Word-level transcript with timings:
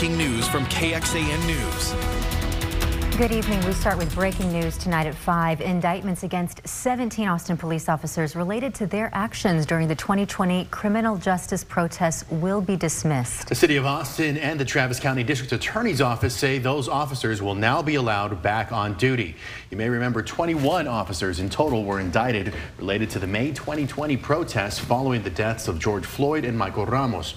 breaking 0.00 0.16
news 0.16 0.48
from 0.48 0.64
KXAN 0.64 1.46
News. 1.46 3.18
Good 3.18 3.32
evening. 3.32 3.62
We 3.66 3.74
start 3.74 3.98
with 3.98 4.14
breaking 4.14 4.50
news 4.50 4.78
tonight 4.78 5.06
at 5.06 5.14
5. 5.14 5.60
Indictments 5.60 6.22
against 6.22 6.66
17 6.66 7.28
Austin 7.28 7.58
police 7.58 7.86
officers 7.86 8.34
related 8.34 8.74
to 8.76 8.86
their 8.86 9.10
actions 9.12 9.66
during 9.66 9.88
the 9.88 9.94
2020 9.94 10.64
criminal 10.70 11.18
justice 11.18 11.62
protests 11.62 12.24
will 12.30 12.62
be 12.62 12.76
dismissed. 12.76 13.48
The 13.50 13.54
city 13.54 13.76
of 13.76 13.84
Austin 13.84 14.38
and 14.38 14.58
the 14.58 14.64
Travis 14.64 14.98
County 14.98 15.22
District 15.22 15.52
Attorney's 15.52 16.00
Office 16.00 16.34
say 16.34 16.56
those 16.56 16.88
officers 16.88 17.42
will 17.42 17.54
now 17.54 17.82
be 17.82 17.96
allowed 17.96 18.42
back 18.42 18.72
on 18.72 18.94
duty. 18.94 19.36
You 19.70 19.76
may 19.76 19.90
remember 19.90 20.22
21 20.22 20.88
officers 20.88 21.40
in 21.40 21.50
total 21.50 21.84
were 21.84 22.00
indicted 22.00 22.54
related 22.78 23.10
to 23.10 23.18
the 23.18 23.26
May 23.26 23.52
2020 23.52 24.16
protests 24.16 24.78
following 24.78 25.22
the 25.22 25.28
deaths 25.28 25.68
of 25.68 25.78
George 25.78 26.06
Floyd 26.06 26.46
and 26.46 26.56
Michael 26.56 26.86
Ramos. 26.86 27.34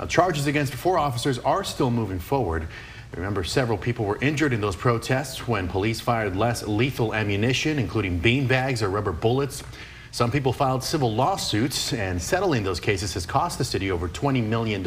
Now, 0.00 0.06
charges 0.06 0.46
against 0.46 0.72
four 0.72 0.98
officers 0.98 1.38
are 1.40 1.62
still 1.62 1.90
moving 1.90 2.20
forward. 2.20 2.66
Remember, 3.14 3.44
several 3.44 3.76
people 3.76 4.06
were 4.06 4.16
injured 4.22 4.54
in 4.54 4.62
those 4.62 4.74
protests 4.74 5.46
when 5.46 5.68
police 5.68 6.00
fired 6.00 6.36
less 6.36 6.66
lethal 6.66 7.14
ammunition, 7.14 7.78
including 7.78 8.18
beanbags 8.18 8.80
or 8.80 8.88
rubber 8.88 9.12
bullets. 9.12 9.62
Some 10.10 10.30
people 10.30 10.54
filed 10.54 10.82
civil 10.82 11.14
lawsuits, 11.14 11.92
and 11.92 12.20
settling 12.20 12.64
those 12.64 12.80
cases 12.80 13.12
has 13.12 13.26
cost 13.26 13.58
the 13.58 13.64
city 13.64 13.90
over 13.90 14.08
$20 14.08 14.42
million. 14.42 14.82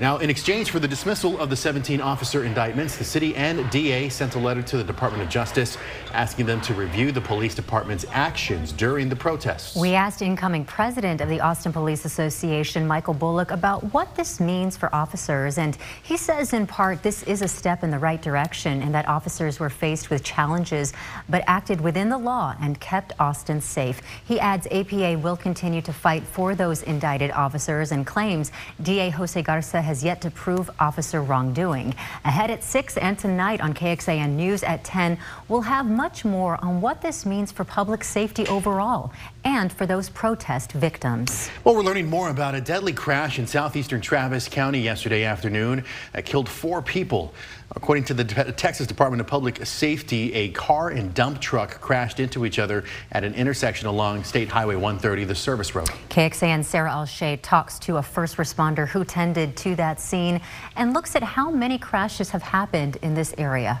Now, 0.00 0.16
in 0.16 0.30
exchange 0.30 0.70
for 0.70 0.78
the 0.78 0.88
dismissal 0.88 1.38
of 1.38 1.50
the 1.50 1.56
17 1.56 2.00
officer 2.00 2.42
indictments, 2.42 2.96
the 2.96 3.04
city 3.04 3.36
and 3.36 3.70
DA 3.70 4.08
sent 4.08 4.34
a 4.34 4.38
letter 4.38 4.62
to 4.62 4.78
the 4.78 4.82
Department 4.82 5.22
of 5.22 5.28
Justice 5.28 5.76
asking 6.14 6.46
them 6.46 6.62
to 6.62 6.72
review 6.72 7.12
the 7.12 7.20
police 7.20 7.54
department's 7.54 8.06
actions 8.10 8.72
during 8.72 9.10
the 9.10 9.14
protests. 9.14 9.76
We 9.76 9.92
asked 9.92 10.22
incoming 10.22 10.64
president 10.64 11.20
of 11.20 11.28
the 11.28 11.40
Austin 11.40 11.70
Police 11.74 12.06
Association, 12.06 12.86
Michael 12.86 13.12
Bullock, 13.12 13.50
about 13.50 13.92
what 13.92 14.16
this 14.16 14.40
means 14.40 14.74
for 14.74 14.92
officers. 14.94 15.58
And 15.58 15.76
he 16.02 16.16
says, 16.16 16.54
in 16.54 16.66
part, 16.66 17.02
this 17.02 17.22
is 17.24 17.42
a 17.42 17.48
step 17.48 17.84
in 17.84 17.90
the 17.90 17.98
right 17.98 18.22
direction 18.22 18.80
and 18.80 18.94
that 18.94 19.06
officers 19.06 19.60
were 19.60 19.68
faced 19.68 20.08
with 20.08 20.24
challenges 20.24 20.94
but 21.28 21.44
acted 21.46 21.78
within 21.78 22.08
the 22.08 22.16
law 22.16 22.56
and 22.62 22.80
kept 22.80 23.12
Austin 23.20 23.60
safe. 23.60 24.00
He 24.24 24.40
adds 24.40 24.66
APA 24.70 25.18
will 25.18 25.36
continue 25.36 25.82
to 25.82 25.92
fight 25.92 26.22
for 26.22 26.54
those 26.54 26.84
indicted 26.84 27.32
officers 27.32 27.92
and 27.92 28.06
claims 28.06 28.50
DA 28.82 29.10
Jose 29.10 29.42
Garza 29.42 29.89
has 29.90 30.04
yet 30.04 30.20
to 30.20 30.30
prove 30.30 30.70
officer 30.78 31.20
wrongdoing. 31.20 31.92
Ahead 32.24 32.48
at 32.48 32.62
6 32.62 32.96
and 32.98 33.18
tonight 33.18 33.60
on 33.60 33.74
KXAN 33.74 34.36
News 34.36 34.62
at 34.62 34.84
10, 34.84 35.18
we'll 35.48 35.62
have 35.62 35.84
much 35.84 36.24
more 36.24 36.64
on 36.64 36.80
what 36.80 37.02
this 37.02 37.26
means 37.26 37.50
for 37.50 37.64
public 37.64 38.04
safety 38.04 38.46
overall 38.46 39.12
and 39.44 39.72
for 39.72 39.86
those 39.86 40.08
protest 40.08 40.70
victims. 40.70 41.50
Well, 41.64 41.74
we're 41.74 41.82
learning 41.82 42.08
more 42.08 42.30
about 42.30 42.54
a 42.54 42.60
deadly 42.60 42.92
crash 42.92 43.40
in 43.40 43.48
southeastern 43.48 44.00
Travis 44.00 44.48
County 44.48 44.78
yesterday 44.80 45.24
afternoon 45.24 45.82
that 46.12 46.24
killed 46.24 46.48
four 46.48 46.82
people. 46.82 47.34
According 47.76 48.04
to 48.04 48.14
the 48.14 48.24
Texas 48.24 48.86
Department 48.88 49.20
of 49.20 49.28
Public 49.28 49.64
Safety, 49.64 50.34
a 50.34 50.48
car 50.50 50.88
and 50.88 51.14
dump 51.14 51.40
truck 51.40 51.80
crashed 51.80 52.18
into 52.18 52.44
each 52.44 52.58
other 52.58 52.82
at 53.12 53.22
an 53.22 53.32
intersection 53.34 53.86
along 53.86 54.24
State 54.24 54.48
Highway 54.48 54.74
130, 54.74 55.24
the 55.24 55.34
service 55.36 55.74
road. 55.74 55.88
KXAN 56.08 56.64
Sarah 56.64 56.90
Alshay 56.90 57.38
talks 57.42 57.78
to 57.80 57.98
a 57.98 58.02
first 58.02 58.38
responder 58.38 58.88
who 58.88 59.04
tended 59.04 59.56
to 59.58 59.76
that 59.76 60.00
scene 60.00 60.40
and 60.74 60.92
looks 60.92 61.14
at 61.14 61.22
how 61.22 61.48
many 61.48 61.78
crashes 61.78 62.30
have 62.30 62.42
happened 62.42 62.98
in 63.02 63.14
this 63.14 63.34
area. 63.38 63.80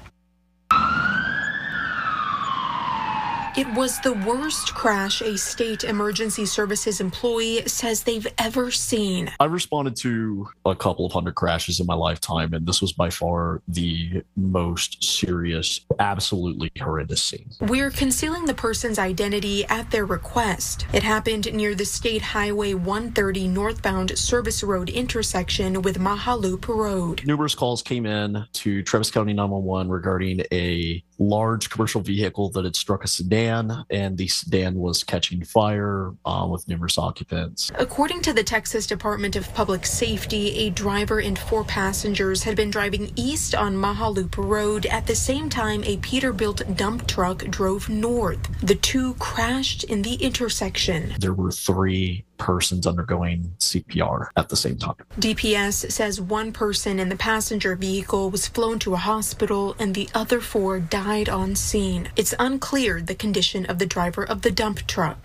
It 3.60 3.70
was 3.74 4.00
the 4.00 4.14
worst 4.14 4.74
crash 4.74 5.20
a 5.20 5.36
state 5.36 5.84
emergency 5.84 6.46
services 6.46 6.98
employee 6.98 7.68
says 7.68 8.04
they've 8.04 8.26
ever 8.38 8.70
seen. 8.70 9.30
I 9.38 9.44
responded 9.44 9.96
to 9.96 10.48
a 10.64 10.74
couple 10.74 11.04
of 11.04 11.12
hundred 11.12 11.34
crashes 11.34 11.78
in 11.78 11.84
my 11.84 11.92
lifetime, 11.92 12.54
and 12.54 12.66
this 12.66 12.80
was 12.80 12.94
by 12.94 13.10
far 13.10 13.60
the 13.68 14.22
most 14.34 15.04
serious, 15.04 15.80
absolutely 15.98 16.72
horrendous 16.80 17.22
scene. 17.22 17.50
We're 17.60 17.90
concealing 17.90 18.46
the 18.46 18.54
person's 18.54 18.98
identity 18.98 19.66
at 19.66 19.90
their 19.90 20.06
request. 20.06 20.86
It 20.94 21.02
happened 21.02 21.52
near 21.52 21.74
the 21.74 21.84
State 21.84 22.22
Highway 22.22 22.72
130 22.72 23.46
northbound 23.46 24.16
service 24.18 24.62
road 24.62 24.88
intersection 24.88 25.82
with 25.82 25.98
Maha 25.98 26.34
Loop 26.34 26.66
Road. 26.66 27.26
Numerous 27.26 27.54
calls 27.54 27.82
came 27.82 28.06
in 28.06 28.42
to 28.54 28.82
Travis 28.84 29.10
County 29.10 29.34
911 29.34 29.90
regarding 29.90 30.40
a 30.50 31.04
large 31.20 31.70
commercial 31.70 32.00
vehicle 32.00 32.50
that 32.50 32.64
had 32.64 32.74
struck 32.74 33.04
a 33.04 33.08
sedan, 33.08 33.84
and 33.90 34.16
the 34.16 34.26
sedan 34.26 34.74
was 34.74 35.04
catching 35.04 35.44
fire 35.44 36.12
uh, 36.24 36.48
with 36.50 36.66
numerous 36.66 36.98
occupants. 36.98 37.70
According 37.78 38.22
to 38.22 38.32
the 38.32 38.42
Texas 38.42 38.86
Department 38.86 39.36
of 39.36 39.52
Public 39.54 39.86
Safety, 39.86 40.66
a 40.66 40.70
driver 40.70 41.20
and 41.20 41.38
four 41.38 41.62
passengers 41.62 42.42
had 42.42 42.56
been 42.56 42.70
driving 42.70 43.12
east 43.16 43.54
on 43.54 43.76
Maha 43.76 44.08
Loop 44.08 44.36
Road 44.38 44.86
at 44.86 45.06
the 45.06 45.14
same 45.14 45.50
time 45.50 45.84
a 45.84 45.98
Peterbilt 45.98 46.76
dump 46.76 47.06
truck 47.06 47.44
drove 47.44 47.88
north. 47.88 48.40
The 48.62 48.74
two 48.74 49.14
crashed 49.14 49.84
in 49.84 50.02
the 50.02 50.14
intersection. 50.14 51.14
There 51.18 51.34
were 51.34 51.52
three 51.52 52.24
persons 52.40 52.86
undergoing 52.86 53.52
CPR 53.58 54.30
at 54.36 54.48
the 54.48 54.56
same 54.56 54.76
time. 54.76 54.96
DPS 55.20 55.92
says 55.92 56.20
one 56.20 56.50
person 56.50 56.98
in 56.98 57.08
the 57.08 57.16
passenger 57.16 57.76
vehicle 57.76 58.30
was 58.30 58.48
flown 58.48 58.80
to 58.80 58.94
a 58.94 58.96
hospital 58.96 59.76
and 59.78 59.94
the 59.94 60.08
other 60.14 60.40
four 60.40 60.80
died 60.80 61.28
on 61.28 61.54
scene. 61.54 62.08
It's 62.16 62.34
unclear 62.40 63.00
the 63.00 63.14
condition 63.14 63.66
of 63.66 63.78
the 63.78 63.86
driver 63.86 64.24
of 64.24 64.42
the 64.42 64.50
dump 64.50 64.86
truck. 64.88 65.18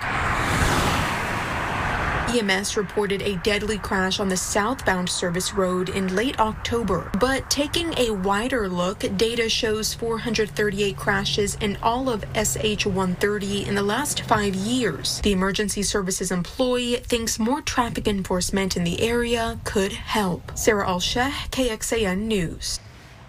EMS 2.30 2.75
reported 2.78 3.22
a 3.22 3.38
deadly 3.38 3.78
crash 3.78 4.19
on 4.19 4.30
the 4.30 4.38
southbound 4.38 5.09
service 5.09 5.53
road 5.53 5.90
in 5.90 6.16
late 6.16 6.40
October. 6.40 7.09
But 7.19 7.50
taking 7.50 7.94
a 7.97 8.12
wider 8.12 8.68
look, 8.68 9.00
data 9.18 9.47
shows 9.47 9.94
438 9.94 10.97
crashes 10.97 11.56
in 11.62 11.78
all 11.81 12.09
of 12.09 12.25
SH 12.34 12.85
130 12.85 13.66
in 13.66 13.75
the 13.75 13.84
last 13.84 14.22
five 14.22 14.56
years. 14.56 15.22
The 15.22 15.31
emergency 15.31 15.84
services 15.84 16.31
employee 16.31 16.96
thinks 16.97 17.40
more 17.40 17.62
traffic 17.62 18.08
enforcement 18.08 18.75
in 18.75 18.84
the 18.84 19.02
area 19.02 19.59
could 19.64 19.94
help. 19.94 20.58
Sarah 20.58 20.88
Alsheh, 20.88 21.31
KXAN 21.52 22.19
News. 22.19 22.80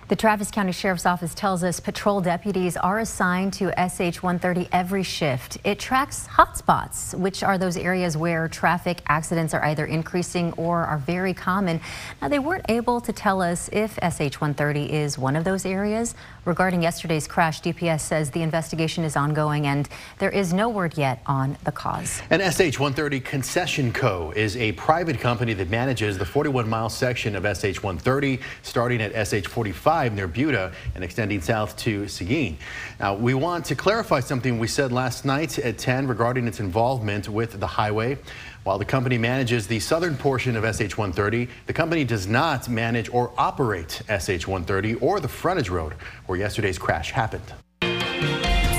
The 0.09 0.15
Travis 0.15 0.53
County 0.53 0.71
Sheriff's 0.71 1.05
Office 1.05 1.34
tells 1.34 1.65
us 1.65 1.81
patrol 1.81 2.21
deputies 2.21 2.77
are 2.77 3.00
assigned 3.00 3.53
to 3.55 3.72
SH 3.72 4.22
130 4.22 4.69
every 4.71 5.03
shift. 5.03 5.59
It 5.65 5.81
tracks 5.81 6.28
hotspots, 6.28 7.12
which 7.19 7.43
are 7.43 7.59
those 7.59 7.77
areas 7.77 8.17
where 8.17 8.47
traffic 8.47 9.03
accidents 9.09 9.53
are 9.53 9.65
either 9.65 9.84
increasing 9.84 10.53
or 10.53 10.84
are 10.84 10.99
very 10.99 11.34
common. 11.34 11.81
Now, 12.22 12.28
they 12.28 12.39
weren't 12.39 12.67
able 12.69 13.00
to 13.00 13.12
tell 13.12 13.43
us 13.43 13.69
if 13.72 13.94
SH 13.94 14.41
130 14.41 14.93
is 14.93 15.19
one 15.19 15.34
of 15.34 15.43
those 15.43 15.67
areas. 15.67 16.15
Regarding 16.44 16.83
yesterday's 16.83 17.27
crash, 17.27 17.61
DPS 17.61 18.03
says 18.03 18.31
the 18.31 18.43
investigation 18.43 19.03
is 19.03 19.17
ongoing 19.17 19.67
and 19.67 19.88
there 20.19 20.31
is 20.31 20.53
no 20.53 20.69
word 20.69 20.97
yet 20.97 21.21
on 21.27 21.59
the 21.65 21.73
cause. 21.73 22.23
And 22.31 22.41
SH 22.41 22.78
130 22.78 23.19
Concession 23.19 23.93
Co. 23.93 24.33
is 24.37 24.56
a 24.56 24.71
private 24.73 25.19
company 25.19 25.53
that 25.55 25.69
manages 25.69 26.17
the 26.17 26.25
41 26.25 26.69
mile 26.69 26.91
section 26.91 27.34
of 27.34 27.43
SH 27.43 27.83
130, 27.83 28.38
starting 28.62 29.03
at 29.03 29.27
SH 29.27 29.49
45 29.49 29.96
near 30.05 30.29
Buda 30.29 30.73
and 30.95 31.03
extending 31.03 31.41
south 31.41 31.77
to 31.79 32.07
Seguin. 32.07 32.59
Now, 33.01 33.15
we 33.15 33.34
want 33.34 33.65
to 33.67 33.75
clarify 33.75 34.21
something 34.21 34.59
we 34.59 34.69
said 34.69 34.93
last 34.93 35.25
night 35.25 35.59
at 35.59 35.79
10 35.79 36.07
regarding 36.07 36.47
its 36.47 36.61
involvement 36.61 37.29
with 37.29 37.59
the 37.59 37.67
highway. 37.67 38.19
While 38.65 38.79
the 38.79 38.85
company 38.85 39.17
manages 39.17 39.67
the 39.67 39.81
southern 39.81 40.17
portion 40.17 40.56
of 40.56 40.65
SH 40.65 40.99
130, 40.99 41.49
the 41.67 41.73
company 41.73 42.05
does 42.05 42.27
not 42.27 42.69
manage 42.69 43.09
or 43.09 43.33
operate 43.39 44.03
SH 44.09 44.47
130 44.47 44.97
or 44.97 45.19
the 45.21 45.29
frontage 45.29 45.71
road 45.71 45.95
where 46.27 46.39
yesterday's 46.39 46.79
crash 46.79 47.12
happened. 47.12 47.53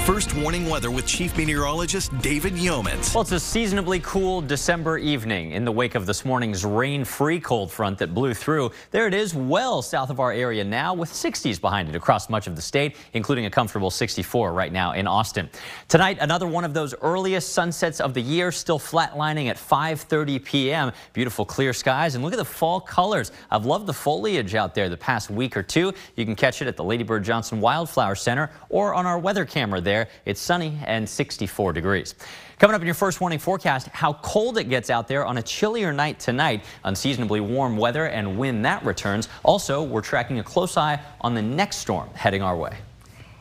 First 0.08 0.34
warning 0.36 0.70
weather 0.70 0.90
with 0.90 1.06
Chief 1.06 1.36
Meteorologist 1.36 2.18
David 2.20 2.54
Yeomans. 2.54 3.14
Well, 3.14 3.24
it's 3.24 3.34
a 3.34 3.40
seasonably 3.42 4.00
cool 4.00 4.40
December 4.40 4.98
evening 4.98 5.52
in 5.52 5.66
the 5.66 5.72
wake 5.74 5.96
of 5.96 6.06
this 6.06 6.24
morning's 6.24 6.64
rain-free 6.64 7.42
cold 7.42 7.70
front 7.70 7.98
that 7.98 8.14
blew 8.14 8.34
through. 8.34 8.72
There 8.92 9.06
it 9.08 9.14
is 9.14 9.36
well 9.36 9.82
south 9.82 10.10
of 10.10 10.22
our 10.22 10.32
area 10.32 10.64
now 10.64 10.94
with 10.94 11.12
60s 11.12 11.60
behind 11.60 11.90
it 11.90 11.96
across 11.96 12.30
much 12.30 12.48
of 12.48 12.56
the 12.56 12.62
state, 12.62 12.96
including 13.12 13.48
a 13.48 13.50
comfortable 13.50 13.92
64 13.92 14.54
right 14.54 14.72
now 14.72 14.94
in 14.94 15.08
Austin. 15.08 15.50
Tonight, 15.90 16.20
another 16.22 16.48
one 16.48 16.64
of 16.64 16.74
those 16.74 16.96
earliest 17.02 17.52
sunsets 17.52 18.00
of 18.00 18.14
the 18.14 18.22
year, 18.22 18.50
still 18.54 18.80
flatlining 18.80 19.50
at 19.50 19.58
5.30 19.58 20.42
p.m. 20.42 20.94
Beautiful 21.12 21.44
clear 21.44 21.74
skies, 21.74 22.16
and 22.16 22.24
look 22.24 22.32
at 22.32 22.40
the 22.40 22.46
fall 22.46 22.80
colors. 22.80 23.34
I've 23.52 23.66
loved 23.66 23.88
the 23.88 23.94
foliage 23.94 24.56
out 24.56 24.74
there 24.74 24.88
the 24.88 24.96
past 24.96 25.30
week 25.30 25.58
or 25.58 25.64
two. 25.64 25.92
You 26.16 26.24
can 26.24 26.38
catch 26.38 26.62
it 26.62 26.70
at 26.70 26.78
the 26.78 26.84
Lady 26.86 27.04
Bird 27.04 27.26
Johnson 27.26 27.60
Wildflower 27.60 28.16
Center 28.16 28.52
or 28.70 28.94
on 28.94 29.06
our 29.06 29.20
weather 29.20 29.44
camera 29.44 29.82
there 29.82 29.97
there. 29.98 30.10
It's 30.26 30.40
sunny 30.40 30.78
and 30.86 31.08
64 31.08 31.74
degrees. 31.74 32.16
Coming 32.60 32.76
up 32.76 32.82
in 32.82 32.88
your 32.88 32.96
first 32.96 33.22
warning 33.22 33.40
forecast, 33.40 33.88
how 33.88 34.14
cold 34.14 34.58
it 34.58 34.66
gets 34.66 34.90
out 34.90 35.08
there 35.08 35.26
on 35.26 35.38
a 35.38 35.42
chillier 35.42 35.94
night 35.94 36.20
tonight. 36.20 36.64
Unseasonably 36.84 37.40
warm 37.40 37.78
weather 37.78 38.06
and 38.06 38.38
when 38.38 38.62
that 38.64 38.84
returns. 38.86 39.30
Also, 39.44 39.84
we're 39.84 40.02
tracking 40.02 40.40
a 40.40 40.44
close 40.44 40.78
eye 40.78 41.00
on 41.22 41.34
the 41.34 41.42
next 41.42 41.78
storm 41.78 42.10
heading 42.14 42.42
our 42.42 42.56
way. 42.56 42.78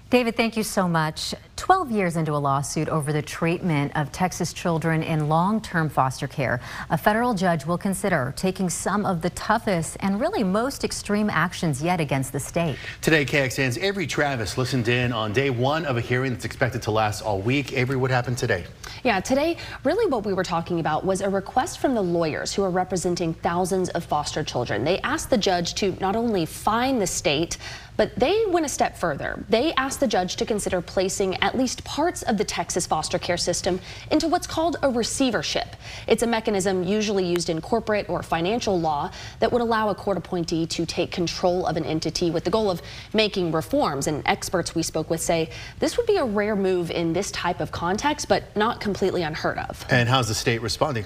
David, 0.08 0.36
thank 0.36 0.56
you 0.56 0.62
so 0.62 0.86
much. 0.86 1.34
12 1.56 1.90
years 1.90 2.14
into 2.16 2.32
a 2.32 2.38
lawsuit 2.38 2.88
over 2.88 3.12
the 3.12 3.22
treatment 3.22 3.90
of 3.96 4.12
Texas 4.12 4.52
children 4.52 5.02
in 5.02 5.28
long-term 5.28 5.88
foster 5.88 6.28
care, 6.28 6.60
a 6.90 6.98
federal 6.98 7.34
judge 7.34 7.66
will 7.66 7.78
consider 7.78 8.32
taking 8.36 8.70
some 8.70 9.04
of 9.04 9.20
the 9.20 9.30
toughest 9.30 9.96
and 9.98 10.20
really 10.20 10.44
most 10.44 10.84
extreme 10.84 11.28
actions 11.28 11.82
yet 11.82 11.98
against 11.98 12.32
the 12.32 12.38
state. 12.38 12.76
Today, 13.00 13.24
KXAN's 13.24 13.78
Avery 13.78 14.06
Travis 14.06 14.56
listened 14.56 14.86
in 14.86 15.12
on 15.12 15.32
day 15.32 15.50
one 15.50 15.84
of 15.84 15.96
a 15.96 16.00
hearing 16.00 16.32
that's 16.32 16.44
expected 16.44 16.82
to 16.82 16.92
last 16.92 17.20
all 17.22 17.40
week. 17.40 17.72
Avery, 17.72 17.96
what 17.96 18.12
happened 18.12 18.38
today? 18.38 18.64
Yeah, 19.02 19.18
today, 19.18 19.56
really 19.82 20.08
what 20.08 20.24
we 20.24 20.34
were 20.34 20.44
talking 20.44 20.78
about 20.78 21.04
was 21.04 21.20
a 21.20 21.28
request 21.28 21.80
from 21.80 21.96
the 21.96 22.02
lawyers 22.02 22.54
who 22.54 22.62
are 22.62 22.70
representing 22.70 23.34
thousands 23.34 23.88
of 23.88 24.04
foster 24.04 24.44
children. 24.44 24.84
They 24.84 25.00
asked 25.00 25.30
the 25.30 25.38
judge 25.38 25.74
to 25.74 25.96
not 26.00 26.14
only 26.14 26.46
fine 26.46 27.00
the 27.00 27.08
state, 27.08 27.58
but 27.96 28.14
they 28.16 28.44
went 28.48 28.66
a 28.66 28.68
step 28.68 28.96
further. 28.96 29.44
They 29.48 29.72
asked 29.74 30.00
the 30.00 30.06
judge 30.06 30.36
to 30.36 30.46
consider 30.46 30.80
placing 30.80 31.36
at 31.42 31.56
least 31.56 31.84
parts 31.84 32.22
of 32.22 32.38
the 32.38 32.44
Texas 32.44 32.86
foster 32.86 33.18
care 33.18 33.36
system 33.36 33.80
into 34.10 34.28
what's 34.28 34.46
called 34.46 34.76
a 34.82 34.90
receivership. 34.90 35.76
It's 36.06 36.22
a 36.22 36.26
mechanism 36.26 36.82
usually 36.82 37.26
used 37.26 37.48
in 37.48 37.60
corporate 37.60 38.08
or 38.08 38.22
financial 38.22 38.80
law 38.80 39.10
that 39.40 39.52
would 39.52 39.62
allow 39.62 39.88
a 39.88 39.94
court 39.94 40.16
appointee 40.16 40.66
to 40.66 40.86
take 40.86 41.10
control 41.10 41.66
of 41.66 41.76
an 41.76 41.84
entity 41.84 42.30
with 42.30 42.44
the 42.44 42.50
goal 42.50 42.70
of 42.70 42.82
making 43.12 43.52
reforms. 43.52 44.06
And 44.06 44.22
experts 44.26 44.74
we 44.74 44.82
spoke 44.82 45.10
with 45.10 45.20
say 45.20 45.50
this 45.78 45.96
would 45.96 46.06
be 46.06 46.16
a 46.16 46.24
rare 46.24 46.56
move 46.56 46.90
in 46.90 47.12
this 47.12 47.30
type 47.30 47.60
of 47.60 47.72
context, 47.72 48.28
but 48.28 48.54
not 48.56 48.80
completely 48.80 49.22
unheard 49.22 49.58
of. 49.58 49.84
And 49.90 50.08
how's 50.08 50.28
the 50.28 50.34
state 50.34 50.62
responding? 50.62 51.04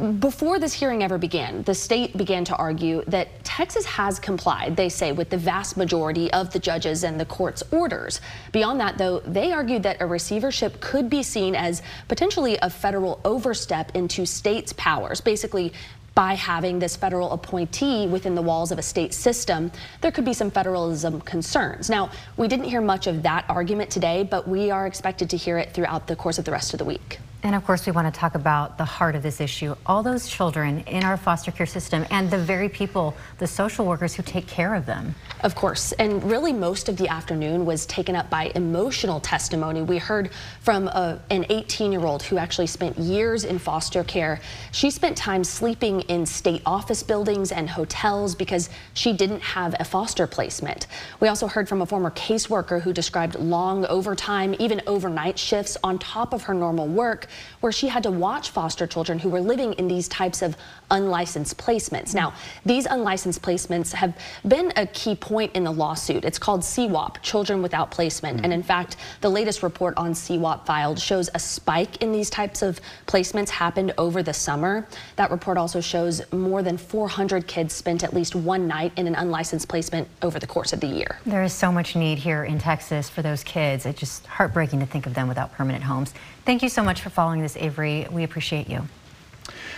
Before 0.00 0.58
this 0.58 0.72
hearing 0.72 1.02
ever 1.02 1.18
began, 1.18 1.62
the 1.64 1.74
state 1.74 2.16
began 2.16 2.42
to 2.46 2.56
argue 2.56 3.04
that 3.08 3.44
Texas 3.44 3.84
has 3.84 4.18
complied, 4.18 4.74
they 4.74 4.88
say, 4.88 5.12
with 5.12 5.28
the 5.28 5.36
vast 5.36 5.76
majority 5.76 6.32
of 6.32 6.50
the 6.52 6.58
judges 6.58 7.04
and 7.04 7.20
the 7.20 7.26
court's 7.26 7.62
orders. 7.70 8.22
Beyond 8.50 8.80
that, 8.80 8.96
though, 8.96 9.20
they 9.20 9.52
argued 9.52 9.82
that 9.82 10.00
a 10.00 10.06
receivership 10.06 10.80
could 10.80 11.10
be 11.10 11.22
seen 11.22 11.54
as 11.54 11.82
potentially 12.08 12.56
a 12.62 12.70
federal 12.70 13.20
overstep 13.26 13.94
into 13.94 14.24
states' 14.24 14.72
powers, 14.72 15.20
basically 15.20 15.72
by 16.14 16.32
having 16.32 16.78
this 16.78 16.96
federal 16.96 17.32
appointee 17.32 18.06
within 18.06 18.34
the 18.34 18.42
walls 18.42 18.72
of 18.72 18.78
a 18.78 18.82
state 18.82 19.12
system, 19.12 19.70
there 20.00 20.10
could 20.10 20.24
be 20.24 20.32
some 20.32 20.50
federalism 20.50 21.20
concerns. 21.20 21.90
Now, 21.90 22.10
we 22.38 22.48
didn't 22.48 22.66
hear 22.66 22.80
much 22.80 23.06
of 23.06 23.22
that 23.22 23.44
argument 23.48 23.90
today, 23.90 24.22
but 24.22 24.48
we 24.48 24.70
are 24.70 24.86
expected 24.86 25.28
to 25.30 25.36
hear 25.36 25.58
it 25.58 25.72
throughout 25.72 26.06
the 26.06 26.16
course 26.16 26.38
of 26.38 26.46
the 26.46 26.52
rest 26.52 26.72
of 26.72 26.78
the 26.78 26.84
week. 26.84 27.18
And 27.42 27.54
of 27.54 27.64
course, 27.64 27.86
we 27.86 27.92
want 27.92 28.12
to 28.12 28.20
talk 28.20 28.34
about 28.34 28.76
the 28.76 28.84
heart 28.84 29.14
of 29.14 29.22
this 29.22 29.40
issue 29.40 29.74
all 29.86 30.02
those 30.02 30.28
children 30.28 30.80
in 30.80 31.04
our 31.04 31.16
foster 31.16 31.50
care 31.50 31.64
system 31.64 32.04
and 32.10 32.30
the 32.30 32.36
very 32.36 32.68
people, 32.68 33.14
the 33.38 33.46
social 33.46 33.86
workers 33.86 34.14
who 34.14 34.22
take 34.22 34.46
care 34.46 34.74
of 34.74 34.84
them. 34.84 35.14
Of 35.42 35.54
course. 35.54 35.92
And 35.92 36.22
really, 36.22 36.52
most 36.52 36.90
of 36.90 36.98
the 36.98 37.08
afternoon 37.08 37.64
was 37.64 37.86
taken 37.86 38.14
up 38.14 38.28
by 38.28 38.52
emotional 38.54 39.20
testimony. 39.20 39.80
We 39.80 39.96
heard 39.96 40.30
from 40.60 40.88
a, 40.88 41.18
an 41.30 41.46
18 41.48 41.92
year 41.92 42.04
old 42.04 42.22
who 42.22 42.36
actually 42.36 42.66
spent 42.66 42.98
years 42.98 43.44
in 43.44 43.58
foster 43.58 44.04
care. 44.04 44.40
She 44.72 44.90
spent 44.90 45.16
time 45.16 45.42
sleeping 45.42 46.02
in 46.02 46.26
state 46.26 46.60
office 46.66 47.02
buildings 47.02 47.52
and 47.52 47.70
hotels 47.70 48.34
because 48.34 48.68
she 48.92 49.14
didn't 49.14 49.40
have 49.40 49.74
a 49.80 49.84
foster 49.84 50.26
placement. 50.26 50.88
We 51.20 51.28
also 51.28 51.46
heard 51.46 51.70
from 51.70 51.80
a 51.80 51.86
former 51.86 52.10
caseworker 52.10 52.82
who 52.82 52.92
described 52.92 53.36
long 53.36 53.86
overtime, 53.86 54.54
even 54.58 54.82
overnight 54.86 55.38
shifts 55.38 55.78
on 55.82 55.98
top 55.98 56.34
of 56.34 56.42
her 56.42 56.54
normal 56.54 56.86
work 56.86 57.28
where 57.60 57.72
she 57.72 57.88
had 57.88 58.02
to 58.02 58.10
watch 58.10 58.50
foster 58.50 58.86
children 58.86 59.18
who 59.18 59.28
were 59.28 59.40
living 59.40 59.72
in 59.74 59.88
these 59.88 60.08
types 60.08 60.42
of 60.42 60.56
unlicensed 60.90 61.56
placements. 61.56 62.14
Now, 62.14 62.32
these 62.64 62.86
unlicensed 62.86 63.42
placements 63.42 63.92
have 63.92 64.16
been 64.46 64.72
a 64.76 64.86
key 64.86 65.14
point 65.14 65.54
in 65.54 65.64
the 65.64 65.70
lawsuit. 65.70 66.24
It's 66.24 66.38
called 66.38 66.62
CWOP, 66.62 67.22
Children 67.22 67.62
Without 67.62 67.90
Placement. 67.90 68.44
And 68.44 68.52
in 68.52 68.62
fact, 68.62 68.96
the 69.20 69.28
latest 69.28 69.62
report 69.62 69.94
on 69.96 70.12
CWOP 70.12 70.66
filed 70.66 70.98
shows 70.98 71.30
a 71.34 71.38
spike 71.38 72.02
in 72.02 72.12
these 72.12 72.30
types 72.30 72.62
of 72.62 72.80
placements 73.06 73.48
happened 73.50 73.92
over 73.98 74.22
the 74.22 74.34
summer. 74.34 74.86
That 75.16 75.30
report 75.30 75.58
also 75.58 75.80
shows 75.80 76.20
more 76.32 76.62
than 76.62 76.76
400 76.76 77.46
kids 77.46 77.74
spent 77.74 78.02
at 78.02 78.14
least 78.14 78.34
one 78.34 78.66
night 78.66 78.92
in 78.96 79.06
an 79.06 79.14
unlicensed 79.14 79.68
placement 79.68 80.08
over 80.22 80.38
the 80.38 80.46
course 80.46 80.72
of 80.72 80.80
the 80.80 80.86
year. 80.86 81.18
There 81.26 81.42
is 81.42 81.52
so 81.52 81.70
much 81.70 81.96
need 81.96 82.18
here 82.18 82.44
in 82.44 82.58
Texas 82.58 83.08
for 83.08 83.22
those 83.22 83.44
kids. 83.44 83.86
It's 83.86 83.98
just 83.98 84.26
heartbreaking 84.26 84.80
to 84.80 84.86
think 84.86 85.06
of 85.06 85.14
them 85.14 85.28
without 85.28 85.52
permanent 85.52 85.84
homes. 85.84 86.12
Thank 86.44 86.62
you 86.62 86.68
so 86.68 86.82
much 86.82 87.02
for 87.02 87.10
following 87.10 87.42
this, 87.42 87.56
Avery. 87.56 88.06
We 88.10 88.24
appreciate 88.24 88.68
you. 88.68 88.82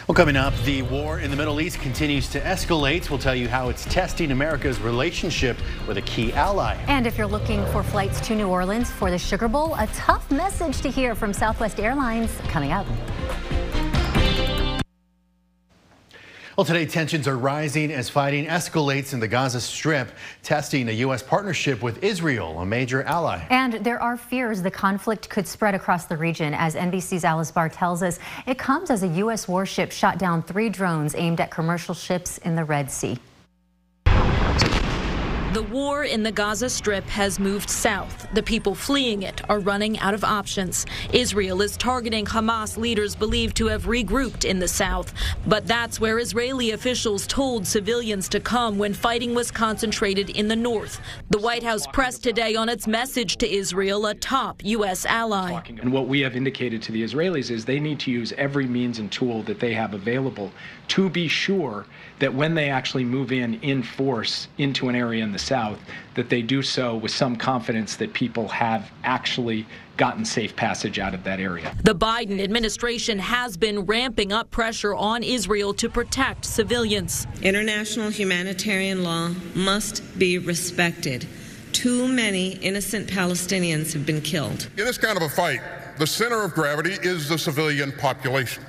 Well, 0.09 0.17
coming 0.17 0.37
up, 0.37 0.53
the 0.64 0.82
war 0.82 1.20
in 1.20 1.31
the 1.31 1.37
Middle 1.37 1.61
East 1.61 1.79
continues 1.79 2.29
to 2.31 2.41
escalate. 2.41 3.09
We'll 3.09 3.20
tell 3.20 3.37
you 3.37 3.49
how 3.49 3.69
it's 3.69 3.85
testing 3.85 4.32
America's 4.32 4.81
relationship 4.81 5.56
with 5.87 5.97
a 5.97 6.03
key 6.03 6.32
ally. 6.32 6.75
And 6.88 7.06
if 7.06 7.17
you're 7.17 7.26
looking 7.26 7.64
for 7.67 7.85
flights 7.85 8.20
to 8.23 8.35
New 8.35 8.49
Orleans 8.49 8.91
for 8.91 9.12
the 9.12 9.19
Sugar 9.19 9.47
Bowl, 9.47 9.75
a 9.76 9.87
tough 9.88 10.29
message 10.31 10.81
to 10.81 10.91
hear 10.91 11.14
from 11.14 11.32
Southwest 11.32 11.79
Airlines 11.79 12.37
coming 12.49 12.73
up. 12.73 12.87
Well, 16.62 16.69
today 16.69 16.87
tensions 16.87 17.26
are 17.26 17.37
rising 17.37 17.91
as 17.91 18.09
fighting 18.09 18.47
escalates 18.47 19.12
in 19.12 19.19
the 19.19 19.26
Gaza 19.26 19.61
Strip, 19.61 20.12
testing 20.44 20.88
a 20.88 20.93
U.S. 20.93 21.20
partnership 21.20 21.82
with 21.82 22.05
Israel, 22.05 22.61
a 22.61 22.64
major 22.64 23.03
ally. 23.03 23.44
And 23.50 23.73
there 23.85 24.00
are 24.00 24.17
fears 24.17 24.62
the 24.62 24.70
conflict 24.70 25.29
could 25.29 25.49
spread 25.49 25.75
across 25.75 26.05
the 26.05 26.17
region. 26.17 26.55
As 26.55 26.76
NBC's 26.76 27.25
Alice 27.25 27.50
Barr 27.50 27.69
tells 27.69 28.00
us, 28.00 28.20
it 28.47 28.59
comes 28.59 28.91
as 28.91 29.03
a 29.03 29.09
U.S. 29.09 29.49
warship 29.49 29.91
shot 29.91 30.19
down 30.19 30.41
three 30.41 30.69
drones 30.69 31.17
aimed 31.17 31.41
at 31.41 31.50
commercial 31.50 31.97
ships 31.97 32.38
in 32.38 32.55
the 32.55 32.62
Red 32.62 32.93
Sea. 32.93 33.19
The 35.52 35.64
war 35.64 36.04
in 36.04 36.22
the 36.22 36.32
Gaza 36.32 36.70
Strip 36.70 37.04
has 37.08 37.38
moved 37.38 37.69
south. 37.69 38.26
The 38.32 38.43
people 38.43 38.75
fleeing 38.75 39.22
it 39.22 39.43
are 39.50 39.60
running 39.60 39.99
out 39.99 40.14
of 40.14 40.25
options. 40.25 40.87
Israel 41.12 41.60
is 41.60 41.76
targeting 41.76 42.25
Hamas 42.25 42.78
leaders 42.78 43.14
believed 43.14 43.58
to 43.58 43.66
have 43.66 43.82
regrouped 43.82 44.46
in 44.46 44.58
the 44.58 44.66
south. 44.66 45.12
But 45.46 45.66
that's 45.66 46.00
where 46.00 46.19
Israeli 46.19 46.70
officials 46.70 47.26
told 47.26 47.66
civilians 47.66 48.31
to 48.31 48.40
come 48.40 48.78
when 48.78 48.94
fighting 48.94 49.34
was 49.34 49.50
concentrated 49.50 50.31
in 50.31 50.49
the 50.49 50.56
north. 50.56 51.02
The 51.28 51.38
White 51.38 51.62
House 51.62 51.87
pressed 51.87 52.22
today 52.22 52.56
on 52.56 52.70
its 52.70 52.87
message 52.87 53.37
to 53.37 53.54
Israel, 53.54 54.06
a 54.06 54.14
top 54.14 54.64
U.S. 54.64 55.04
ally. 55.04 55.60
And 55.69 55.93
what 55.93 56.08
we 56.08 56.20
have 56.20 56.34
indicated 56.34 56.81
to 56.84 56.93
the 56.93 57.02
Israelis 57.02 57.50
is 57.50 57.66
they 57.66 57.78
need 57.78 58.00
to 58.00 58.10
use 58.10 58.32
every 58.38 58.66
means 58.66 59.00
and 59.00 59.12
tool 59.12 59.43
that 59.43 59.60
they 59.60 59.75
have 59.75 59.93
available 59.93 60.50
to 60.88 61.10
be 61.10 61.28
sure 61.28 61.84
that 62.20 62.32
when 62.32 62.54
they 62.54 62.70
actually 62.70 63.04
move 63.04 63.32
in 63.32 63.60
in 63.60 63.82
force 63.82 64.49
into 64.56 64.88
an 64.88 64.94
area 64.94 65.22
in 65.22 65.32
the 65.32 65.41
south, 65.42 65.78
that 66.14 66.28
they 66.28 66.42
do 66.42 66.62
so 66.62 66.96
with 66.96 67.10
some 67.10 67.36
confidence 67.36 67.96
that 67.96 68.12
people 68.12 68.48
have 68.48 68.90
actually 69.04 69.66
gotten 69.96 70.24
safe 70.24 70.56
passage 70.56 70.98
out 70.98 71.14
of 71.14 71.24
that 71.24 71.38
area. 71.38 71.76
The 71.84 71.94
Biden 71.94 72.42
administration 72.42 73.18
has 73.18 73.56
been 73.56 73.80
ramping 73.80 74.32
up 74.32 74.50
pressure 74.50 74.94
on 74.94 75.22
Israel 75.22 75.74
to 75.74 75.88
protect 75.88 76.44
civilians. 76.44 77.26
International 77.42 78.10
humanitarian 78.10 79.02
law 79.02 79.30
must 79.54 80.18
be 80.18 80.38
respected. 80.38 81.26
Too 81.72 82.08
many 82.08 82.52
innocent 82.56 83.08
Palestinians 83.08 83.92
have 83.92 84.06
been 84.06 84.20
killed. 84.20 84.68
In 84.76 84.84
this 84.84 84.99
kind 84.99 85.16
of 85.16 85.22
a 85.22 85.28
fight, 85.28 85.61
the 85.99 86.06
center 86.06 86.42
of 86.42 86.54
gravity 86.54 86.92
is 87.02 87.28
the 87.28 87.38
civilian 87.38 87.92
population. 87.92 88.64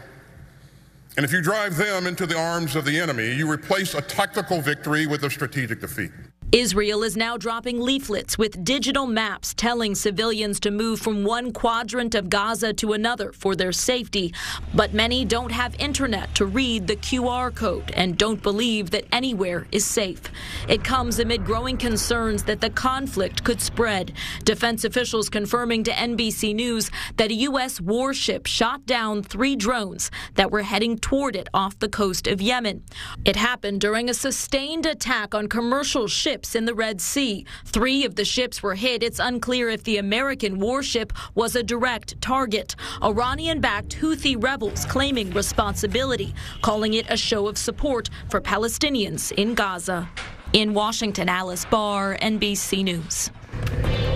And 1.15 1.23
if 1.23 1.31
you 1.31 1.41
drive 1.41 1.77
them 1.77 2.07
into 2.07 2.25
the 2.25 2.37
arms 2.37 2.75
of 2.75 2.85
the 2.85 2.99
enemy, 2.99 3.33
you 3.35 3.49
replace 3.49 3.93
a 3.93 4.01
tactical 4.01 4.61
victory 4.61 5.05
with 5.05 5.23
a 5.23 5.29
strategic 5.29 5.79
defeat. 5.79 6.11
Israel 6.53 7.01
is 7.01 7.17
now 7.17 7.35
dropping 7.35 7.81
leaflets 7.81 8.37
with 8.37 8.63
digital 8.63 9.07
maps 9.07 9.55
telling 9.55 9.95
civilians 9.95 10.59
to 10.59 10.69
move 10.69 10.99
from 10.99 11.23
one 11.23 11.51
quadrant 11.51 12.13
of 12.13 12.29
Gaza 12.29 12.73
to 12.73 12.93
another 12.93 13.31
for 13.31 13.55
their 13.55 13.71
safety. 13.71 14.31
But 14.71 14.93
many 14.93 15.25
don't 15.25 15.51
have 15.51 15.73
internet 15.79 16.35
to 16.35 16.45
read 16.45 16.85
the 16.85 16.95
QR 16.95 17.55
code 17.55 17.89
and 17.95 18.19
don't 18.19 18.43
believe 18.43 18.91
that 18.91 19.05
anywhere 19.11 19.65
is 19.71 19.83
safe. 19.83 20.21
It 20.69 20.83
comes 20.83 21.17
amid 21.17 21.43
growing 21.43 21.75
concerns 21.75 22.43
that 22.43 22.61
the 22.61 22.69
conflict 22.69 23.43
could 23.43 23.59
spread. 23.59 24.13
Defense 24.43 24.83
officials 24.85 25.29
confirming 25.29 25.83
to 25.85 25.91
NBC 25.91 26.53
News 26.53 26.91
that 27.17 27.31
a 27.31 27.45
U.S. 27.49 27.81
warship 27.81 28.45
shot 28.45 28.85
down 28.85 29.23
three 29.23 29.55
drones 29.55 30.11
that 30.35 30.51
were 30.51 30.61
heading 30.61 30.99
toward 30.99 31.35
it 31.35 31.49
off 31.51 31.79
the 31.79 31.89
coast 31.89 32.27
of 32.27 32.43
Yemen. 32.43 32.83
It 33.25 33.37
happened 33.37 33.81
during 33.81 34.07
a 34.07 34.13
sustained 34.13 34.85
attack 34.85 35.33
on 35.33 35.47
commercial 35.47 36.07
ships 36.07 36.42
ships 36.43 36.55
in 36.55 36.65
the 36.65 36.73
Red 36.73 36.99
Sea. 36.99 37.45
Three 37.65 38.03
of 38.03 38.15
the 38.15 38.25
ships 38.25 38.61
were 38.61 38.75
hit. 38.75 39.01
It's 39.01 39.19
unclear 39.19 39.69
if 39.69 39.83
the 39.83 39.97
American 39.97 40.59
warship 40.59 41.13
was 41.35 41.55
a 41.55 41.63
direct 41.63 42.19
target. 42.21 42.75
Iranian 43.01 43.61
backed 43.61 43.95
Houthi 44.01 44.35
rebels 44.41 44.85
claiming 44.85 45.31
responsibility, 45.31 46.33
calling 46.61 46.95
it 46.95 47.05
a 47.09 47.15
show 47.15 47.47
of 47.47 47.57
support 47.57 48.09
for 48.29 48.41
Palestinians 48.41 49.31
in 49.31 49.55
Gaza. 49.55 50.09
In 50.51 50.73
Washington, 50.73 51.29
Alice 51.29 51.65
Barr, 51.65 52.17
NBC 52.21 52.83
News. 52.83 53.31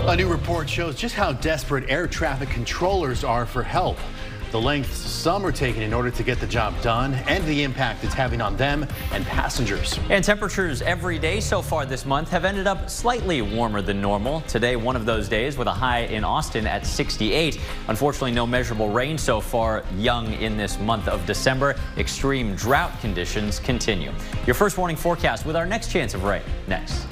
A 0.08 0.16
new 0.16 0.28
report 0.28 0.68
shows 0.68 0.96
just 0.96 1.14
how 1.14 1.32
desperate 1.32 1.84
air 1.88 2.06
traffic 2.06 2.50
controllers 2.50 3.24
are 3.24 3.46
for 3.46 3.62
help. 3.62 3.96
The 4.50 4.60
lengths 4.60 4.96
some 4.96 5.44
are 5.44 5.52
taking 5.52 5.82
in 5.82 5.92
order 5.92 6.10
to 6.10 6.22
get 6.22 6.40
the 6.40 6.46
job 6.46 6.80
done, 6.80 7.14
and 7.26 7.44
the 7.44 7.62
impact 7.62 8.04
it's 8.04 8.14
having 8.14 8.40
on 8.40 8.56
them 8.56 8.86
and 9.12 9.24
passengers. 9.26 9.98
And 10.10 10.24
temperatures 10.24 10.80
every 10.82 11.18
day 11.18 11.40
so 11.40 11.60
far 11.60 11.84
this 11.84 12.06
month 12.06 12.30
have 12.30 12.44
ended 12.44 12.66
up 12.66 12.88
slightly 12.88 13.42
warmer 13.42 13.82
than 13.82 14.00
normal. 14.00 14.40
Today, 14.42 14.76
one 14.76 14.96
of 14.96 15.04
those 15.04 15.28
days 15.28 15.58
with 15.58 15.68
a 15.68 15.72
high 15.72 16.00
in 16.00 16.24
Austin 16.24 16.66
at 16.66 16.86
68. 16.86 17.60
Unfortunately, 17.88 18.32
no 18.32 18.46
measurable 18.46 18.88
rain 18.88 19.18
so 19.18 19.40
far 19.40 19.84
young 19.96 20.32
in 20.34 20.56
this 20.56 20.78
month 20.78 21.08
of 21.08 21.24
December. 21.26 21.74
Extreme 21.96 22.54
drought 22.54 22.98
conditions 23.00 23.58
continue. 23.58 24.12
Your 24.46 24.54
first 24.54 24.78
warning 24.78 24.96
forecast 24.96 25.46
with 25.46 25.56
our 25.56 25.66
next 25.66 25.90
chance 25.90 26.14
of 26.14 26.24
rain 26.24 26.42
next. 26.66 27.06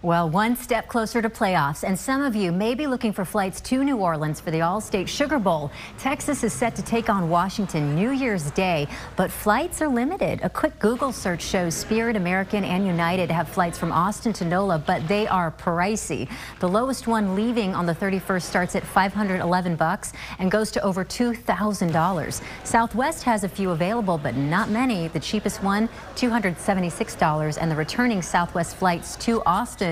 Well, 0.00 0.30
one 0.30 0.54
step 0.54 0.86
closer 0.86 1.20
to 1.20 1.28
playoffs, 1.28 1.82
and 1.82 1.98
some 1.98 2.22
of 2.22 2.36
you 2.36 2.52
may 2.52 2.76
be 2.76 2.86
looking 2.86 3.12
for 3.12 3.24
flights 3.24 3.60
to 3.62 3.82
New 3.82 3.96
Orleans 3.96 4.38
for 4.38 4.52
the 4.52 4.60
Allstate 4.60 5.08
Sugar 5.08 5.40
Bowl. 5.40 5.72
Texas 5.98 6.44
is 6.44 6.52
set 6.52 6.76
to 6.76 6.82
take 6.82 7.10
on 7.10 7.28
Washington 7.28 7.96
New 7.96 8.12
Year's 8.12 8.52
Day, 8.52 8.86
but 9.16 9.28
flights 9.28 9.82
are 9.82 9.88
limited. 9.88 10.38
A 10.44 10.50
quick 10.50 10.78
Google 10.78 11.10
search 11.10 11.42
shows 11.42 11.74
Spirit, 11.74 12.14
American, 12.14 12.62
and 12.62 12.86
United 12.86 13.28
have 13.28 13.48
flights 13.48 13.76
from 13.76 13.90
Austin 13.90 14.32
to 14.34 14.44
NOLA, 14.44 14.78
but 14.78 15.08
they 15.08 15.26
are 15.26 15.50
pricey. 15.50 16.30
The 16.60 16.68
lowest 16.68 17.08
one 17.08 17.34
leaving 17.34 17.74
on 17.74 17.84
the 17.84 17.94
31st 17.94 18.42
starts 18.42 18.76
at 18.76 18.86
511 18.86 19.74
bucks 19.74 20.12
and 20.38 20.48
goes 20.48 20.70
to 20.70 20.82
over 20.84 21.04
$2,000. 21.04 22.42
Southwest 22.62 23.24
has 23.24 23.42
a 23.42 23.48
few 23.48 23.70
available, 23.70 24.16
but 24.16 24.36
not 24.36 24.70
many. 24.70 25.08
The 25.08 25.18
cheapest 25.18 25.60
one, 25.64 25.88
$276, 26.14 27.58
and 27.60 27.68
the 27.68 27.74
returning 27.74 28.22
Southwest 28.22 28.76
flights 28.76 29.16
to 29.16 29.42
Austin 29.42 29.87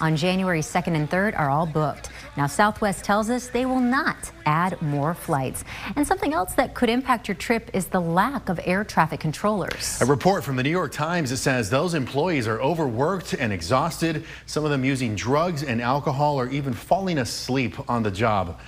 on 0.00 0.16
January 0.16 0.60
2nd 0.60 0.94
and 0.94 1.10
3rd 1.10 1.38
are 1.38 1.50
all 1.50 1.66
booked. 1.66 2.10
Now, 2.36 2.46
Southwest 2.46 3.04
tells 3.04 3.28
us 3.30 3.48
they 3.48 3.66
will 3.66 3.80
not 3.80 4.30
add 4.46 4.80
more 4.80 5.14
flights. 5.14 5.64
And 5.96 6.06
something 6.06 6.32
else 6.32 6.54
that 6.54 6.74
could 6.74 6.88
impact 6.88 7.28
your 7.28 7.34
trip 7.34 7.70
is 7.72 7.86
the 7.86 8.00
lack 8.00 8.48
of 8.48 8.60
air 8.64 8.84
traffic 8.84 9.20
controllers. 9.20 10.00
A 10.00 10.06
report 10.06 10.44
from 10.44 10.56
the 10.56 10.62
New 10.62 10.70
York 10.70 10.92
Times 10.92 11.30
that 11.30 11.38
says 11.38 11.70
those 11.70 11.94
employees 11.94 12.46
are 12.46 12.60
overworked 12.60 13.34
and 13.34 13.52
exhausted, 13.52 14.24
some 14.46 14.64
of 14.64 14.70
them 14.70 14.84
using 14.84 15.14
drugs 15.14 15.62
and 15.62 15.80
alcohol 15.80 16.38
or 16.38 16.48
even 16.50 16.72
falling 16.72 17.18
asleep 17.18 17.74
on 17.90 18.02
the 18.02 18.10
job. 18.10 18.60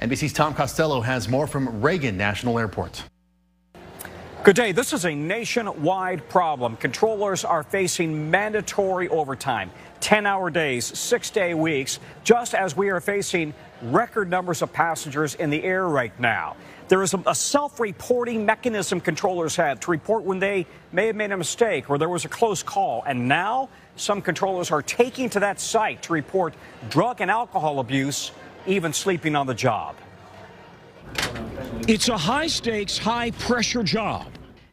NBC's 0.00 0.32
Tom 0.32 0.54
Costello 0.54 1.02
has 1.02 1.28
more 1.28 1.46
from 1.46 1.82
Reagan 1.82 2.16
National 2.16 2.58
Airport. 2.58 3.04
Good 4.42 4.56
day. 4.56 4.72
This 4.72 4.94
is 4.94 5.04
a 5.04 5.14
nationwide 5.14 6.26
problem. 6.30 6.76
Controllers 6.76 7.44
are 7.44 7.62
facing 7.62 8.30
mandatory 8.30 9.06
overtime, 9.10 9.70
10 10.00 10.24
hour 10.24 10.48
days, 10.48 10.98
six 10.98 11.28
day 11.28 11.52
weeks, 11.52 12.00
just 12.24 12.54
as 12.54 12.74
we 12.74 12.88
are 12.88 13.02
facing 13.02 13.52
record 13.82 14.30
numbers 14.30 14.62
of 14.62 14.72
passengers 14.72 15.34
in 15.34 15.50
the 15.50 15.62
air 15.62 15.86
right 15.86 16.18
now. 16.18 16.56
There 16.88 17.02
is 17.02 17.14
a, 17.26 17.34
self 17.34 17.78
reporting 17.78 18.46
mechanism 18.46 18.98
controllers 18.98 19.56
have 19.56 19.78
to 19.80 19.90
report 19.90 20.24
when 20.24 20.38
they 20.38 20.64
may 20.90 21.08
have 21.08 21.16
made 21.16 21.32
a 21.32 21.36
mistake 21.36 21.90
or 21.90 21.98
there 21.98 22.08
was 22.08 22.24
a 22.24 22.30
close 22.30 22.62
call. 22.62 23.02
And 23.06 23.28
now 23.28 23.68
some 23.96 24.22
controllers 24.22 24.70
are 24.70 24.80
taking 24.80 25.28
to 25.30 25.40
that 25.40 25.60
site 25.60 26.00
to 26.04 26.14
report 26.14 26.54
drug 26.88 27.20
and 27.20 27.30
alcohol 27.30 27.78
abuse, 27.78 28.32
even 28.66 28.94
sleeping 28.94 29.36
on 29.36 29.46
the 29.46 29.54
job. 29.54 29.96
It's 31.88 32.08
a 32.08 32.16
high 32.16 32.46
stakes, 32.46 32.98
high 32.98 33.30
pressure 33.32 33.82
job. 33.82 34.26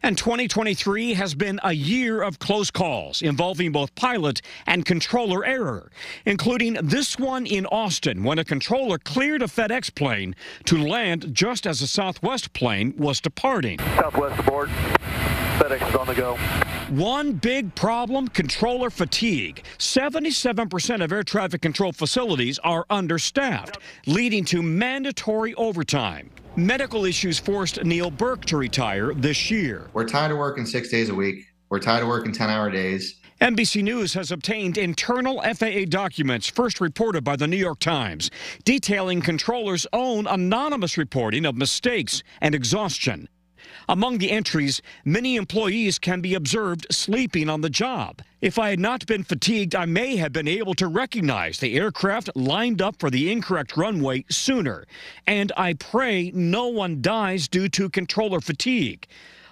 And 0.04 0.18
2023 0.18 1.14
has 1.14 1.34
been 1.34 1.60
a 1.64 1.72
year 1.74 2.22
of 2.22 2.38
close 2.38 2.70
calls 2.70 3.22
involving 3.22 3.72
both 3.72 3.96
pilot 3.96 4.42
and 4.68 4.86
controller 4.86 5.44
error, 5.46 5.92
including 6.26 6.74
this 6.84 7.18
one 7.18 7.46
in 7.46 7.66
Austin 7.68 8.24
when 8.24 8.40
a 8.40 8.44
controller 8.44 8.98
cleared 8.98 9.42
a 9.42 9.48
FedEx 9.48 9.94
plane 9.96 10.36
to 10.66 10.78
land 10.78 11.34
just 11.34 11.66
as 11.66 11.82
a 11.82 11.88
Southwest 11.88 12.54
plane 12.54 12.94
was 12.98 13.20
departing. 13.22 13.80
Southwest 13.80 14.40
aboard. 14.40 14.70
FedEx 15.58 15.90
is 15.90 15.96
on 15.96 16.06
the 16.06 16.14
go. 16.14 16.38
One 16.90 17.34
big 17.34 17.74
problem 17.74 18.28
controller 18.28 18.92
fatigue. 18.92 19.64
77% 19.80 21.04
of 21.04 21.12
air 21.12 21.24
traffic 21.24 21.62
control 21.62 21.92
facilities 21.92 22.60
are 22.60 22.86
understaffed, 22.92 23.80
leading 24.06 24.46
to 24.46 24.62
mandatory 24.62 25.56
overtime. 25.56 26.30
Medical 26.56 27.06
issues 27.06 27.40
forced 27.40 27.84
Neil 27.84 28.12
Burke 28.12 28.46
to 28.46 28.58
retire 28.58 29.16
this 29.16 29.50
year. 29.50 29.90
We're 29.94 30.08
tired 30.08 30.32
of 30.32 30.38
working 30.38 30.66
six 30.66 30.90
days 30.90 31.10
a 31.10 31.16
week. 31.16 31.46
We're 31.70 31.80
tired 31.80 32.04
of 32.04 32.08
working 32.08 32.32
10 32.32 32.50
hour 32.52 32.70
days. 32.70 33.20
NBC 33.42 33.84
News 33.84 34.14
has 34.14 34.32
obtained 34.32 34.78
internal 34.78 35.42
FAA 35.42 35.86
documents 35.90 36.48
first 36.48 36.80
reported 36.80 37.24
by 37.24 37.36
the 37.36 37.48
New 37.48 37.58
York 37.58 37.80
Times, 37.80 38.30
detailing 38.64 39.22
controllers' 39.22 39.88
own 39.92 40.28
anonymous 40.28 40.98
reporting 40.98 41.46
of 41.46 41.56
mistakes 41.56 42.24
and 42.42 42.56
exhaustion. 42.56 43.28
Among 43.90 44.18
the 44.18 44.32
entries, 44.32 44.82
many 45.06 45.38
employees 45.38 45.98
can 45.98 46.20
be 46.20 46.34
observed 46.34 46.88
sleeping 46.92 47.48
on 47.48 47.62
the 47.62 47.70
job. 47.70 48.22
If 48.42 48.60
I 48.60 48.70
had 48.70 48.80
not 48.80 49.06
been 49.08 49.24
fatigued, 49.24 49.76
I 49.76 49.86
may 49.86 50.18
have 50.18 50.34
been 50.34 50.48
able 50.48 50.74
to 50.76 50.88
recognize 50.88 51.60
the 51.60 51.78
aircraft 51.78 52.30
lined 52.36 52.82
up 52.82 53.00
for 53.00 53.10
the 53.10 53.32
incorrect 53.32 53.78
runway 53.78 54.26
sooner. 54.30 54.86
And 55.26 55.54
I 55.56 55.74
pray 55.74 56.32
no 56.34 56.68
one 56.68 57.02
dies 57.02 57.48
due 57.48 57.70
to 57.70 57.90
controller 57.90 58.42
fatigue 58.42 59.08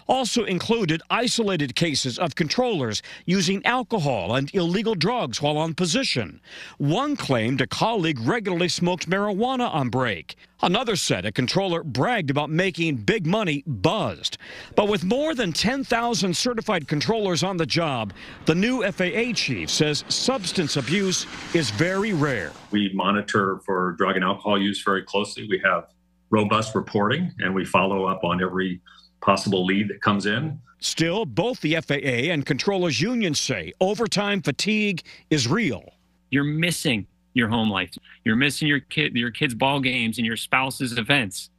also 0.07 0.43
included 0.43 1.01
isolated 1.09 1.75
cases 1.75 2.19
of 2.19 2.35
controllers 2.35 3.01
using 3.25 3.65
alcohol 3.65 4.35
and 4.35 4.53
illegal 4.53 4.95
drugs 4.95 5.41
while 5.41 5.57
on 5.57 5.73
position. 5.73 6.39
One 6.77 7.15
claimed 7.15 7.61
a 7.61 7.67
colleague 7.67 8.19
regularly 8.19 8.69
smoked 8.69 9.09
marijuana 9.09 9.73
on 9.73 9.89
break. 9.89 10.35
Another 10.61 10.95
said 10.95 11.25
a 11.25 11.31
controller 11.31 11.83
bragged 11.83 12.29
about 12.29 12.49
making 12.49 12.95
big 12.97 13.25
money 13.25 13.63
buzzed. 13.67 14.37
But 14.75 14.87
with 14.87 15.03
more 15.03 15.35
than 15.35 15.51
10,000 15.51 16.35
certified 16.35 16.87
controllers 16.87 17.43
on 17.43 17.57
the 17.57 17.65
job, 17.65 18.13
the 18.45 18.55
new 18.55 18.81
FAA 18.89 19.33
chief 19.33 19.69
says 19.69 20.05
substance 20.07 20.77
abuse 20.77 21.27
is 21.53 21.69
very 21.71 22.13
rare. 22.13 22.51
We 22.71 22.91
monitor 22.93 23.59
for 23.65 23.91
drug 23.97 24.15
and 24.15 24.23
alcohol 24.23 24.59
use 24.59 24.81
very 24.83 25.03
closely. 25.03 25.47
We 25.49 25.61
have 25.63 25.87
robust 26.29 26.73
reporting 26.73 27.31
and 27.39 27.53
we 27.53 27.65
follow 27.65 28.05
up 28.05 28.23
on 28.23 28.41
every 28.41 28.81
possible 29.25 29.65
lead 29.65 29.89
that 29.89 30.01
comes 30.01 30.27
in. 30.27 30.59
Still, 30.79 31.25
both 31.25 31.61
the 31.61 31.75
FAA 31.81 32.31
and 32.31 32.45
controllers 32.45 33.01
unions 33.01 33.39
say 33.39 33.73
overtime 33.81 34.41
fatigue 34.41 35.01
is 35.31 35.47
real. 35.47 35.93
You're 36.29 36.43
missing 36.43 37.07
your 37.33 37.49
home 37.49 37.69
life. 37.69 37.97
You're 38.23 38.35
missing 38.35 38.67
your 38.67 38.79
kid, 38.81 39.15
your 39.15 39.31
kids' 39.31 39.55
ball 39.55 39.79
games 39.79 40.19
and 40.19 40.27
your 40.27 40.37
spouse's 40.37 40.97
events. 40.97 41.49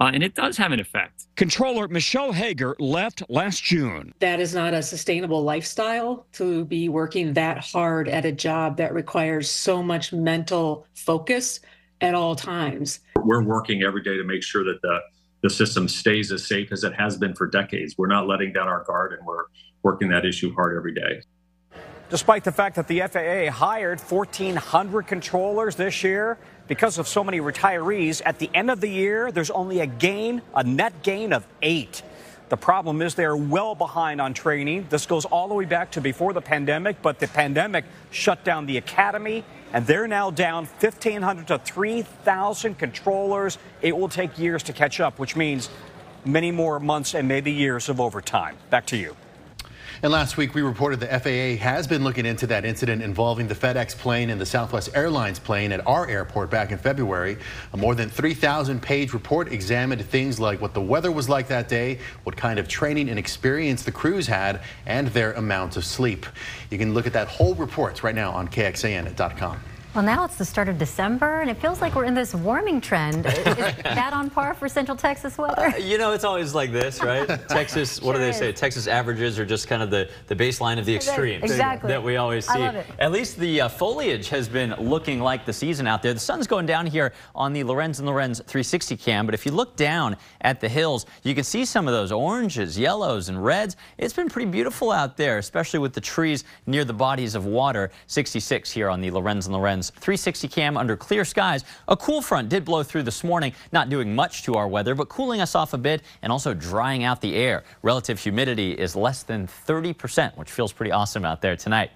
Uh, 0.00 0.12
and 0.14 0.22
it 0.22 0.36
does 0.36 0.56
have 0.56 0.70
an 0.70 0.78
effect. 0.78 1.26
Controller 1.34 1.88
Michelle 1.88 2.30
Hager 2.30 2.76
left 2.78 3.24
last 3.28 3.64
June. 3.64 4.14
That 4.20 4.38
is 4.38 4.54
not 4.54 4.72
a 4.72 4.80
sustainable 4.80 5.42
lifestyle 5.42 6.24
to 6.34 6.64
be 6.66 6.88
working 6.88 7.32
that 7.32 7.58
hard 7.58 8.08
at 8.08 8.24
a 8.24 8.30
job 8.30 8.76
that 8.76 8.94
requires 8.94 9.50
so 9.50 9.82
much 9.82 10.12
mental 10.12 10.86
focus 10.94 11.58
at 12.00 12.14
all 12.14 12.36
times. 12.36 13.00
We're 13.24 13.42
working 13.42 13.82
every 13.82 14.02
day 14.04 14.16
to 14.16 14.22
make 14.22 14.44
sure 14.44 14.62
that 14.62 14.80
the 14.82 15.00
the 15.42 15.50
system 15.50 15.88
stays 15.88 16.32
as 16.32 16.46
safe 16.46 16.72
as 16.72 16.84
it 16.84 16.94
has 16.94 17.16
been 17.16 17.34
for 17.34 17.46
decades. 17.46 17.96
We're 17.96 18.08
not 18.08 18.26
letting 18.26 18.52
down 18.52 18.68
our 18.68 18.84
guard 18.84 19.12
and 19.12 19.24
we're 19.26 19.44
working 19.82 20.08
that 20.08 20.24
issue 20.24 20.54
hard 20.54 20.76
every 20.76 20.94
day. 20.94 21.22
Despite 22.10 22.42
the 22.42 22.52
fact 22.52 22.76
that 22.76 22.88
the 22.88 23.00
FAA 23.00 23.52
hired 23.52 24.00
1,400 24.00 25.06
controllers 25.06 25.76
this 25.76 26.02
year, 26.02 26.38
because 26.66 26.98
of 26.98 27.06
so 27.06 27.22
many 27.22 27.40
retirees, 27.40 28.22
at 28.24 28.38
the 28.38 28.50
end 28.54 28.70
of 28.70 28.80
the 28.80 28.88
year, 28.88 29.30
there's 29.30 29.50
only 29.50 29.80
a 29.80 29.86
gain, 29.86 30.40
a 30.54 30.64
net 30.64 31.02
gain 31.02 31.32
of 31.32 31.46
eight. 31.60 32.02
The 32.48 32.56
problem 32.56 33.02
is 33.02 33.14
they're 33.14 33.36
well 33.36 33.74
behind 33.74 34.20
on 34.20 34.32
training. 34.32 34.86
This 34.88 35.04
goes 35.06 35.24
all 35.24 35.48
the 35.48 35.54
way 35.54 35.66
back 35.66 35.90
to 35.92 36.00
before 36.00 36.32
the 36.32 36.40
pandemic, 36.40 37.02
but 37.02 37.18
the 37.18 37.28
pandemic 37.28 37.84
shut 38.10 38.42
down 38.44 38.66
the 38.66 38.78
academy 38.78 39.44
and 39.72 39.86
they're 39.86 40.08
now 40.08 40.30
down 40.30 40.64
1,500 40.64 41.48
to 41.48 41.58
3,000 41.58 42.78
controllers. 42.78 43.58
It 43.82 43.96
will 43.96 44.08
take 44.08 44.38
years 44.38 44.62
to 44.64 44.72
catch 44.72 44.98
up, 44.98 45.18
which 45.18 45.36
means 45.36 45.68
many 46.24 46.50
more 46.50 46.80
months 46.80 47.14
and 47.14 47.28
maybe 47.28 47.52
years 47.52 47.88
of 47.88 48.00
overtime. 48.00 48.56
Back 48.70 48.86
to 48.86 48.96
you. 48.96 49.14
And 50.00 50.12
last 50.12 50.36
week, 50.36 50.54
we 50.54 50.62
reported 50.62 51.00
the 51.00 51.08
FAA 51.08 51.60
has 51.60 51.88
been 51.88 52.04
looking 52.04 52.24
into 52.24 52.46
that 52.46 52.64
incident 52.64 53.02
involving 53.02 53.48
the 53.48 53.54
FedEx 53.56 53.96
plane 53.96 54.30
and 54.30 54.40
the 54.40 54.46
Southwest 54.46 54.90
Airlines 54.94 55.40
plane 55.40 55.72
at 55.72 55.84
our 55.88 56.08
airport 56.08 56.50
back 56.50 56.70
in 56.70 56.78
February. 56.78 57.36
A 57.72 57.76
more 57.76 57.96
than 57.96 58.08
3,000 58.08 58.80
page 58.80 59.12
report 59.12 59.50
examined 59.50 60.04
things 60.04 60.38
like 60.38 60.60
what 60.60 60.72
the 60.72 60.80
weather 60.80 61.10
was 61.10 61.28
like 61.28 61.48
that 61.48 61.68
day, 61.68 61.98
what 62.22 62.36
kind 62.36 62.60
of 62.60 62.68
training 62.68 63.08
and 63.08 63.18
experience 63.18 63.82
the 63.82 63.90
crews 63.90 64.28
had, 64.28 64.60
and 64.86 65.08
their 65.08 65.32
amount 65.32 65.76
of 65.76 65.84
sleep. 65.84 66.26
You 66.70 66.78
can 66.78 66.94
look 66.94 67.08
at 67.08 67.12
that 67.14 67.26
whole 67.26 67.56
report 67.56 68.04
right 68.04 68.14
now 68.14 68.30
on 68.30 68.46
KXAN.com. 68.46 69.60
Well, 69.94 70.04
now 70.04 70.24
it's 70.26 70.36
the 70.36 70.44
start 70.44 70.68
of 70.68 70.76
December, 70.76 71.40
and 71.40 71.50
it 71.50 71.56
feels 71.56 71.80
like 71.80 71.94
we're 71.94 72.04
in 72.04 72.14
this 72.14 72.34
warming 72.34 72.80
trend. 72.80 73.24
Is 73.24 73.34
that 73.44 74.12
on 74.12 74.28
par 74.28 74.52
for 74.52 74.68
Central 74.68 74.96
Texas 74.96 75.38
weather? 75.38 75.72
Uh, 75.74 75.76
you 75.78 75.96
know, 75.96 76.12
it's 76.12 76.24
always 76.24 76.54
like 76.54 76.72
this, 76.72 77.02
right? 77.02 77.26
Texas, 77.48 77.98
sure 77.98 78.06
what 78.06 78.12
do 78.12 78.18
they 78.18 78.32
say? 78.32 78.52
Texas 78.52 78.86
averages 78.86 79.38
are 79.38 79.46
just 79.46 79.66
kind 79.66 79.82
of 79.82 79.90
the, 79.90 80.10
the 80.26 80.36
baseline 80.36 80.78
of 80.78 80.84
the 80.84 80.94
extremes 80.94 81.42
exactly. 81.42 81.88
that 81.88 82.02
we 82.02 82.16
always 82.16 82.46
see. 82.46 82.60
At 82.98 83.12
least 83.12 83.38
the 83.38 83.62
uh, 83.62 83.68
foliage 83.68 84.28
has 84.28 84.46
been 84.46 84.74
looking 84.78 85.20
like 85.20 85.46
the 85.46 85.54
season 85.54 85.86
out 85.86 86.02
there. 86.02 86.12
The 86.12 86.20
sun's 86.20 86.46
going 86.46 86.66
down 86.66 86.86
here 86.86 87.14
on 87.34 87.54
the 87.54 87.64
Lorenz 87.64 87.98
and 87.98 88.06
Lorenz 88.06 88.40
360 88.40 88.94
cam, 88.98 89.24
but 89.24 89.34
if 89.34 89.46
you 89.46 89.52
look 89.52 89.74
down 89.74 90.16
at 90.42 90.60
the 90.60 90.68
hills, 90.68 91.06
you 91.22 91.34
can 91.34 91.44
see 91.44 91.64
some 91.64 91.88
of 91.88 91.94
those 91.94 92.12
oranges, 92.12 92.78
yellows, 92.78 93.30
and 93.30 93.42
reds. 93.42 93.76
It's 93.96 94.12
been 94.12 94.28
pretty 94.28 94.50
beautiful 94.50 94.92
out 94.92 95.16
there, 95.16 95.38
especially 95.38 95.80
with 95.80 95.94
the 95.94 96.00
trees 96.00 96.44
near 96.66 96.84
the 96.84 96.92
bodies 96.92 97.34
of 97.34 97.46
water. 97.46 97.90
66 98.06 98.70
here 98.70 98.90
on 98.90 99.00
the 99.00 99.10
Lorenz 99.10 99.46
and 99.46 99.54
Lorenz 99.78 99.90
360 99.90 100.48
cam 100.48 100.76
under 100.76 100.96
clear 100.96 101.24
skies. 101.24 101.64
A 101.86 101.96
cool 101.96 102.20
front 102.20 102.48
did 102.48 102.64
blow 102.64 102.82
through 102.82 103.04
this 103.04 103.22
morning, 103.22 103.52
not 103.70 103.88
doing 103.88 104.12
much 104.12 104.42
to 104.42 104.54
our 104.54 104.66
weather, 104.66 104.96
but 104.96 105.08
cooling 105.08 105.40
us 105.40 105.54
off 105.54 105.72
a 105.72 105.78
bit 105.78 106.02
and 106.22 106.32
also 106.32 106.52
drying 106.52 107.04
out 107.04 107.20
the 107.20 107.36
air. 107.36 107.62
Relative 107.82 108.18
humidity 108.18 108.72
is 108.72 108.96
less 108.96 109.22
than 109.22 109.46
30%, 109.46 110.36
which 110.36 110.50
feels 110.50 110.72
pretty 110.72 110.90
awesome 110.90 111.24
out 111.24 111.40
there 111.40 111.54
tonight. 111.54 111.92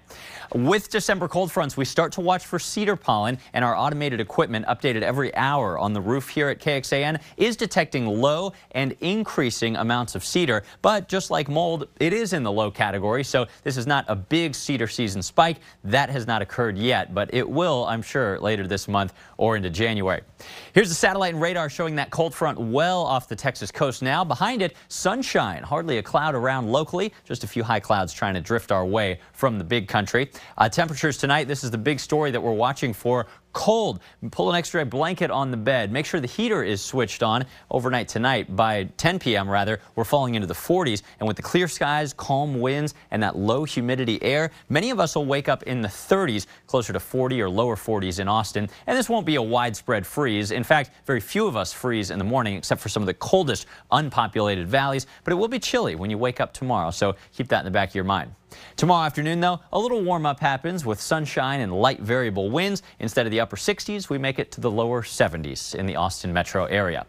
With 0.53 0.89
December 0.89 1.27
cold 1.27 1.51
fronts, 1.51 1.75
we 1.75 1.83
start 1.83 2.11
to 2.13 2.21
watch 2.21 2.45
for 2.45 2.59
cedar 2.59 2.95
pollen, 2.95 3.37
and 3.53 3.65
our 3.65 3.75
automated 3.75 4.21
equipment, 4.21 4.65
updated 4.67 5.01
every 5.01 5.35
hour 5.35 5.77
on 5.79 5.93
the 5.93 6.01
roof 6.01 6.29
here 6.29 6.47
at 6.47 6.59
KXAN, 6.59 7.19
is 7.37 7.57
detecting 7.57 8.05
low 8.07 8.53
and 8.71 8.95
increasing 9.01 9.75
amounts 9.75 10.15
of 10.15 10.23
cedar. 10.23 10.63
But 10.81 11.09
just 11.09 11.31
like 11.31 11.49
mold, 11.49 11.87
it 11.99 12.13
is 12.13 12.33
in 12.33 12.43
the 12.43 12.51
low 12.51 12.69
category, 12.71 13.23
so 13.23 13.47
this 13.63 13.77
is 13.77 13.87
not 13.87 14.05
a 14.07 14.15
big 14.15 14.55
cedar 14.55 14.87
season 14.87 15.21
spike. 15.21 15.57
That 15.83 16.09
has 16.11 16.27
not 16.27 16.41
occurred 16.41 16.77
yet, 16.77 17.15
but 17.15 17.33
it 17.33 17.49
will, 17.49 17.72
I'm 17.81 18.01
sure, 18.01 18.39
later 18.39 18.67
this 18.67 18.87
month 18.87 19.13
or 19.37 19.55
into 19.57 19.69
January. 19.69 20.21
Here's 20.73 20.89
the 20.89 20.95
satellite 20.95 21.33
and 21.33 21.41
radar 21.41 21.69
showing 21.69 21.95
that 21.95 22.11
cold 22.11 22.33
front 22.35 22.59
well 22.59 23.01
off 23.01 23.27
the 23.27 23.35
Texas 23.35 23.71
coast 23.71 24.01
now. 24.01 24.23
Behind 24.23 24.61
it, 24.61 24.75
sunshine, 24.87 25.63
hardly 25.63 25.97
a 25.97 26.03
cloud 26.03 26.35
around 26.35 26.71
locally, 26.71 27.13
just 27.25 27.43
a 27.43 27.47
few 27.47 27.63
high 27.63 27.79
clouds 27.79 28.13
trying 28.13 28.35
to 28.35 28.41
drift 28.41 28.71
our 28.71 28.85
way 28.85 29.19
from 29.33 29.57
the 29.57 29.63
big 29.63 29.87
country. 29.87 30.29
Uh, 30.57 30.69
temperatures 30.69 31.17
tonight, 31.17 31.47
this 31.47 31.63
is 31.63 31.71
the 31.71 31.77
big 31.77 31.99
story 31.99 32.29
that 32.31 32.41
we're 32.41 32.53
watching 32.53 32.93
for 32.93 33.25
cold. 33.53 33.99
Pull 34.31 34.49
an 34.49 34.55
extra 34.55 34.85
blanket 34.85 35.31
on 35.31 35.51
the 35.51 35.57
bed. 35.57 35.91
Make 35.91 36.05
sure 36.05 36.19
the 36.19 36.27
heater 36.27 36.63
is 36.63 36.81
switched 36.81 37.23
on 37.23 37.45
overnight 37.71 38.07
tonight. 38.07 38.55
By 38.55 38.85
10 38.97 39.19
p.m. 39.19 39.49
rather, 39.49 39.79
we're 39.95 40.03
falling 40.03 40.35
into 40.35 40.47
the 40.47 40.53
40s. 40.53 41.03
And 41.19 41.27
with 41.27 41.37
the 41.37 41.43
clear 41.43 41.67
skies, 41.67 42.13
calm 42.13 42.59
winds, 42.59 42.93
and 43.11 43.23
that 43.23 43.37
low 43.37 43.63
humidity 43.63 44.21
air, 44.21 44.51
many 44.69 44.89
of 44.89 44.99
us 44.99 45.15
will 45.15 45.25
wake 45.25 45.47
up 45.47 45.63
in 45.63 45.81
the 45.81 45.87
30s, 45.87 46.47
closer 46.67 46.91
to 46.93 46.99
40 46.99 47.41
or 47.41 47.49
lower 47.49 47.75
40s 47.75 48.19
in 48.19 48.27
Austin. 48.27 48.69
And 48.87 48.97
this 48.97 49.09
won't 49.09 49.25
be 49.25 49.35
a 49.35 49.41
widespread 49.41 50.05
freeze. 50.05 50.51
In 50.51 50.63
fact, 50.63 50.91
very 51.05 51.19
few 51.19 51.47
of 51.47 51.55
us 51.55 51.71
freeze 51.71 52.11
in 52.11 52.17
the 52.17 52.25
morning, 52.25 52.57
except 52.57 52.81
for 52.81 52.89
some 52.89 53.03
of 53.03 53.07
the 53.07 53.13
coldest 53.13 53.67
unpopulated 53.91 54.67
valleys. 54.67 55.05
But 55.23 55.33
it 55.33 55.35
will 55.35 55.47
be 55.47 55.59
chilly 55.59 55.95
when 55.95 56.09
you 56.09 56.17
wake 56.17 56.39
up 56.39 56.53
tomorrow, 56.53 56.91
so 56.91 57.15
keep 57.31 57.47
that 57.49 57.59
in 57.59 57.65
the 57.65 57.71
back 57.71 57.89
of 57.89 57.95
your 57.95 58.03
mind. 58.03 58.31
Tomorrow 58.75 59.05
afternoon, 59.05 59.39
though, 59.39 59.59
a 59.71 59.79
little 59.79 60.01
warm 60.01 60.25
up 60.25 60.39
happens 60.39 60.85
with 60.85 60.99
sunshine 60.99 61.61
and 61.61 61.73
light 61.73 61.99
variable 61.99 62.49
winds. 62.49 62.81
Instead 62.99 63.25
of 63.25 63.31
the 63.31 63.39
upper 63.39 63.55
60s, 63.55 64.09
we 64.09 64.17
make 64.17 64.39
it 64.39 64.51
to 64.51 64.61
the 64.61 64.71
lower 64.71 65.01
70s 65.01 65.75
in 65.75 65.85
the 65.85 65.95
Austin 65.95 66.33
metro 66.33 66.65
area. 66.65 67.05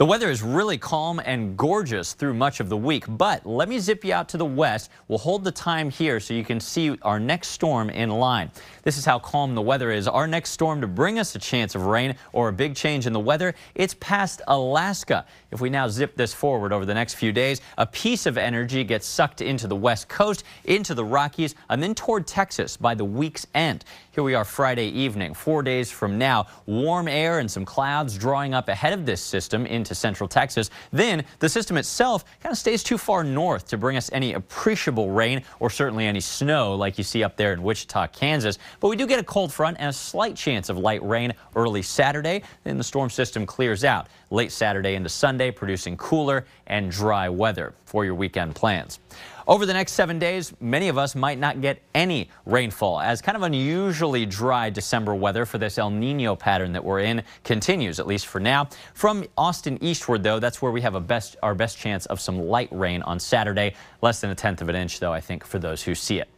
The 0.00 0.06
weather 0.06 0.30
is 0.30 0.40
really 0.40 0.78
calm 0.78 1.20
and 1.22 1.58
gorgeous 1.58 2.14
through 2.14 2.32
much 2.32 2.60
of 2.60 2.70
the 2.70 2.76
week, 2.78 3.04
but 3.06 3.44
let 3.44 3.68
me 3.68 3.78
zip 3.78 4.02
you 4.02 4.14
out 4.14 4.30
to 4.30 4.38
the 4.38 4.46
west. 4.46 4.90
We'll 5.08 5.18
hold 5.18 5.44
the 5.44 5.52
time 5.52 5.90
here 5.90 6.20
so 6.20 6.32
you 6.32 6.42
can 6.42 6.58
see 6.58 6.96
our 7.02 7.20
next 7.20 7.48
storm 7.48 7.90
in 7.90 8.08
line. 8.08 8.50
This 8.82 8.96
is 8.96 9.04
how 9.04 9.18
calm 9.18 9.54
the 9.54 9.60
weather 9.60 9.90
is. 9.90 10.08
Our 10.08 10.26
next 10.26 10.52
storm 10.52 10.80
to 10.80 10.86
bring 10.86 11.18
us 11.18 11.34
a 11.34 11.38
chance 11.38 11.74
of 11.74 11.84
rain 11.84 12.14
or 12.32 12.48
a 12.48 12.52
big 12.52 12.74
change 12.76 13.06
in 13.06 13.12
the 13.12 13.20
weather, 13.20 13.54
it's 13.74 13.92
past 14.00 14.40
Alaska. 14.48 15.26
If 15.50 15.60
we 15.60 15.68
now 15.68 15.86
zip 15.86 16.16
this 16.16 16.32
forward 16.32 16.72
over 16.72 16.86
the 16.86 16.94
next 16.94 17.14
few 17.14 17.30
days, 17.30 17.60
a 17.76 17.84
piece 17.84 18.24
of 18.24 18.38
energy 18.38 18.84
gets 18.84 19.06
sucked 19.06 19.42
into 19.42 19.66
the 19.66 19.76
west 19.76 20.08
coast, 20.08 20.44
into 20.64 20.94
the 20.94 21.04
Rockies, 21.04 21.54
and 21.68 21.82
then 21.82 21.94
toward 21.94 22.26
Texas 22.26 22.74
by 22.74 22.94
the 22.94 23.04
week's 23.04 23.46
end. 23.54 23.84
Here 24.12 24.24
we 24.24 24.34
are 24.34 24.46
Friday 24.46 24.86
evening, 24.88 25.34
four 25.34 25.62
days 25.62 25.90
from 25.90 26.16
now. 26.16 26.46
Warm 26.64 27.06
air 27.06 27.38
and 27.38 27.50
some 27.50 27.66
clouds 27.66 28.16
drawing 28.16 28.54
up 28.54 28.68
ahead 28.68 28.94
of 28.94 29.04
this 29.04 29.20
system 29.20 29.66
into 29.66 29.89
central 29.94 30.28
Texas. 30.28 30.70
Then 30.92 31.24
the 31.38 31.48
system 31.48 31.76
itself 31.76 32.24
kind 32.40 32.52
of 32.52 32.58
stays 32.58 32.82
too 32.82 32.98
far 32.98 33.24
north 33.24 33.66
to 33.68 33.78
bring 33.78 33.96
us 33.96 34.10
any 34.12 34.34
appreciable 34.34 35.10
rain 35.10 35.42
or 35.58 35.70
certainly 35.70 36.06
any 36.06 36.20
snow 36.20 36.74
like 36.74 36.98
you 36.98 37.04
see 37.04 37.22
up 37.22 37.36
there 37.36 37.52
in 37.52 37.62
Wichita, 37.62 38.08
Kansas. 38.08 38.58
But 38.80 38.88
we 38.88 38.96
do 38.96 39.06
get 39.06 39.18
a 39.18 39.24
cold 39.24 39.52
front 39.52 39.76
and 39.80 39.90
a 39.90 39.92
slight 39.92 40.36
chance 40.36 40.68
of 40.68 40.78
light 40.78 41.02
rain 41.02 41.32
early 41.56 41.82
Saturday. 41.82 42.42
Then 42.64 42.78
the 42.78 42.84
storm 42.84 43.10
system 43.10 43.46
clears 43.46 43.84
out 43.84 44.08
late 44.30 44.52
Saturday 44.52 44.94
into 44.94 45.08
Sunday, 45.08 45.50
producing 45.50 45.96
cooler 45.96 46.46
and 46.66 46.90
dry 46.90 47.28
weather 47.28 47.74
for 47.90 48.04
your 48.04 48.14
weekend 48.14 48.54
plans. 48.54 49.00
Over 49.48 49.66
the 49.66 49.72
next 49.72 49.94
seven 49.94 50.20
days, 50.20 50.52
many 50.60 50.86
of 50.86 50.96
us 50.96 51.16
might 51.16 51.40
not 51.40 51.60
get 51.60 51.82
any 51.92 52.30
rainfall 52.46 53.00
as 53.00 53.20
kind 53.20 53.34
of 53.34 53.42
unusually 53.42 54.24
dry 54.24 54.70
December 54.70 55.12
weather 55.12 55.44
for 55.44 55.58
this 55.58 55.76
El 55.76 55.90
Nino 55.90 56.36
pattern 56.36 56.72
that 56.74 56.84
we're 56.84 57.00
in 57.00 57.24
continues, 57.42 57.98
at 57.98 58.06
least 58.06 58.28
for 58.28 58.38
now. 58.38 58.68
From 58.94 59.26
Austin 59.36 59.76
eastward, 59.82 60.22
though, 60.22 60.38
that's 60.38 60.62
where 60.62 60.70
we 60.70 60.80
have 60.82 61.04
best, 61.08 61.36
our 61.42 61.56
best 61.56 61.78
chance 61.78 62.06
of 62.06 62.20
some 62.20 62.38
light 62.38 62.68
rain 62.70 63.02
on 63.02 63.18
Saturday. 63.18 63.74
Less 64.02 64.20
than 64.20 64.30
a 64.30 64.36
tenth 64.36 64.62
of 64.62 64.68
an 64.68 64.76
inch, 64.76 65.00
though, 65.00 65.12
I 65.12 65.20
think, 65.20 65.44
for 65.44 65.58
those 65.58 65.82
who 65.82 65.96
see 65.96 66.20
it. 66.20 66.28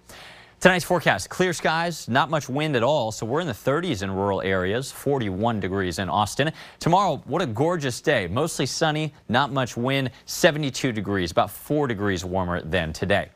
Tonight's 0.63 0.85
forecast, 0.85 1.29
clear 1.29 1.53
skies, 1.53 2.09
not 2.09 2.31
much 2.31 2.49
wind 2.49 2.77
at 2.77 2.85
all, 2.85 3.11
so 3.11 3.27
we're 3.27 3.41
in 3.41 3.49
the 3.49 3.53
30s 3.53 4.05
in 4.05 4.13
rural 4.13 4.41
areas, 4.43 4.93
41 4.93 5.59
degrees 5.59 5.99
in 5.99 6.09
Austin. 6.09 6.53
Tomorrow, 6.79 7.21
what 7.25 7.43
a 7.43 7.47
gorgeous 7.47 8.01
day. 8.01 8.29
Mostly 8.29 8.67
sunny, 8.67 9.13
not 9.29 9.53
much 9.53 9.77
wind, 9.77 10.13
72 10.27 10.93
degrees, 10.93 11.33
about 11.33 11.51
4 11.51 11.89
degrees 11.89 12.25
warmer 12.25 12.63
than 12.63 12.93
today. 12.93 13.31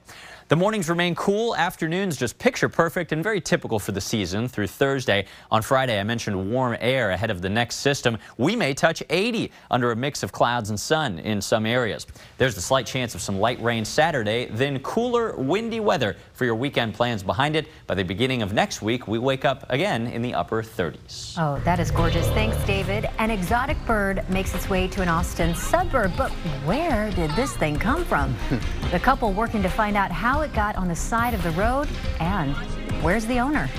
The 0.49 0.55
mornings 0.55 0.89
remain 0.89 1.17
cool, 1.17 1.57
afternoons 1.57 2.17
just 2.17 2.39
picture 2.39 2.69
perfect 2.69 3.11
and 3.11 3.21
very 3.21 3.41
typical 3.41 3.81
for 3.81 3.91
the 3.91 4.01
season 4.01 4.47
through 4.47 4.69
Thursday. 4.69 5.27
On 5.51 5.61
Friday, 5.61 5.99
I 5.99 6.05
mentioned 6.05 6.53
warm 6.53 6.77
air 6.79 7.11
ahead 7.11 7.33
of 7.33 7.43
the 7.43 7.49
next 7.49 7.79
system. 7.79 8.17
We 8.39 8.55
may 8.55 8.73
touch 8.73 9.03
80 9.11 9.51
under 9.73 9.91
a 9.91 9.97
mix 9.97 10.23
of 10.23 10.31
clouds 10.31 10.71
and 10.71 10.79
sun 10.79 11.19
in 11.19 11.41
some 11.41 11.67
areas. 11.67 12.07
There's 12.39 12.57
a 12.57 12.61
slight 12.61 12.87
chance 12.87 13.17
of 13.17 13.23
some 13.23 13.41
light 13.41 13.61
rain 13.61 13.85
Saturday, 13.85 14.45
then 14.45 14.79
cooler, 14.85 15.35
windy 15.35 15.81
weather 15.81 16.15
for 16.33 16.45
your 16.45 16.55
weekend 16.55 16.95
plans 16.95 17.25
behind 17.25 17.57
it. 17.57 17.67
By 17.89 17.97
the 17.97 18.05
beginning 18.05 18.43
of 18.43 18.53
next 18.53 18.83
week, 18.83 19.09
we 19.09 19.19
wake 19.19 19.45
up 19.45 19.67
again 19.69 20.07
in 20.07 20.23
the 20.23 20.33
upper 20.33 20.63
30s. 20.63 21.35
Oh, 21.39 21.61
that 21.65 21.81
is 21.81 21.91
gorgeous. 21.91 22.29
Thanks, 22.29 22.57
David. 22.67 23.09
An 23.19 23.33
exotic 23.33 23.85
bird 23.85 24.25
makes 24.31 24.55
its 24.55 24.71
way 24.71 24.87
to 24.87 25.03
an 25.03 25.09
Austin 25.09 25.57
suburb, 25.57 26.13
but 26.17 26.31
where 26.65 27.11
did 27.11 27.33
this 27.33 27.53
thing 27.57 27.81
come 27.81 28.05
from? 28.05 28.33
the 28.93 29.01
couple 29.01 29.33
working 29.33 29.61
to 29.65 29.69
find 29.69 29.97
out 29.97 30.13
how 30.13 30.36
how 30.37 30.43
it 30.43 30.53
got 30.53 30.77
on 30.77 30.87
the 30.87 30.95
side 30.95 31.33
of 31.33 31.43
the 31.43 31.51
road, 31.53 31.89
and 32.21 32.55
where's 33.03 33.25
the 33.25 33.39
owner? 33.39 33.71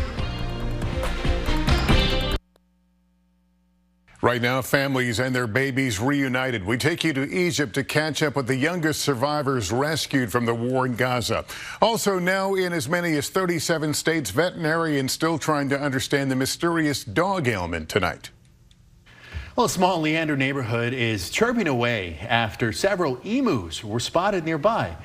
Right 4.24 4.42
now, 4.42 4.64
families 4.64 5.20
and 5.20 5.36
their 5.36 5.46
babies 5.46 6.00
reunited. 6.00 6.66
We 6.66 6.78
take 6.78 7.04
you 7.04 7.14
to 7.14 7.32
Egypt 7.32 7.76
to 7.76 7.84
catch 7.84 8.24
up 8.24 8.36
with 8.36 8.48
the 8.48 8.56
youngest 8.56 9.04
survivors 9.04 9.72
rescued 9.72 10.32
from 10.32 10.48
the 10.48 10.56
war 10.56 10.88
in 10.88 10.96
Gaza. 10.96 11.46
Also, 11.80 12.18
now 12.18 12.56
in 12.56 12.74
as 12.74 12.90
many 12.90 13.16
as 13.18 13.30
37 13.30 13.94
states, 13.94 14.32
veterinarians 14.32 15.12
still 15.12 15.38
trying 15.38 15.70
to 15.70 15.80
understand 15.80 16.32
the 16.32 16.36
mysterious 16.36 17.04
dog 17.04 17.48
ailment 17.48 17.88
tonight. 17.88 18.32
Well, 19.56 19.68
a 19.68 19.70
small 19.70 20.02
Leander 20.02 20.36
neighborhood 20.36 20.94
is 20.94 21.30
chirping 21.30 21.68
away 21.68 22.18
after 22.28 22.74
several 22.74 23.20
emus 23.24 23.84
were 23.84 24.00
spotted 24.00 24.44
nearby. 24.44 24.96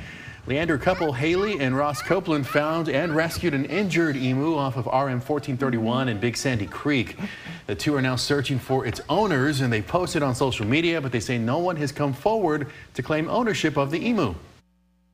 Leander 0.48 0.76
couple 0.76 1.12
Haley 1.12 1.60
and 1.60 1.76
Ross 1.76 2.02
Copeland 2.02 2.48
found 2.48 2.88
and 2.88 3.14
rescued 3.14 3.54
an 3.54 3.64
injured 3.66 4.16
emu 4.16 4.56
off 4.56 4.76
of 4.76 4.86
RM 4.86 5.20
1431 5.20 6.08
in 6.08 6.18
Big 6.18 6.36
Sandy 6.36 6.66
Creek. 6.66 7.16
The 7.68 7.76
two 7.76 7.94
are 7.94 8.02
now 8.02 8.16
searching 8.16 8.58
for 8.58 8.84
its 8.84 9.00
owners 9.08 9.60
and 9.60 9.72
they 9.72 9.80
posted 9.80 10.20
on 10.20 10.34
social 10.34 10.66
media, 10.66 11.00
but 11.00 11.12
they 11.12 11.20
say 11.20 11.38
no 11.38 11.58
one 11.58 11.76
has 11.76 11.92
come 11.92 12.12
forward 12.12 12.72
to 12.94 13.02
claim 13.04 13.28
ownership 13.28 13.76
of 13.76 13.92
the 13.92 14.04
emu. 14.04 14.34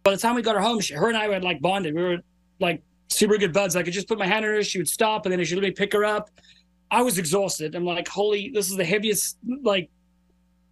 By 0.03 0.13
the 0.13 0.17
time 0.17 0.35
we 0.35 0.41
got 0.41 0.55
her 0.55 0.63
home, 0.63 0.81
she, 0.81 0.95
her 0.95 1.09
and 1.09 1.17
I 1.17 1.29
had 1.29 1.45
like 1.45 1.61
bonded. 1.61 1.95
We 1.95 2.03
were 2.03 2.19
like 2.59 2.83
super 3.09 3.37
good 3.37 3.53
buds. 3.53 3.77
I 3.77 3.83
could 3.83 3.93
just 3.93 4.09
put 4.09 4.19
my 4.19 4.27
hand 4.27 4.47
on 4.47 4.53
her, 4.53 4.63
she 4.63 4.79
would 4.79 4.89
stop, 4.89 5.27
and 5.27 5.33
then 5.33 5.45
she 5.45 5.55
would 5.55 5.63
let 5.63 5.69
me 5.69 5.75
pick 5.75 5.93
her 5.93 6.07
up. 6.07 6.31
I 6.91 7.03
was 7.03 7.19
exhausted. 7.19 7.75
I'm 7.75 7.85
like, 7.85 8.09
holy, 8.09 8.49
this 8.49 8.71
is 8.71 8.77
the 8.79 8.85
heaviest, 8.85 9.37
like, 9.63 9.91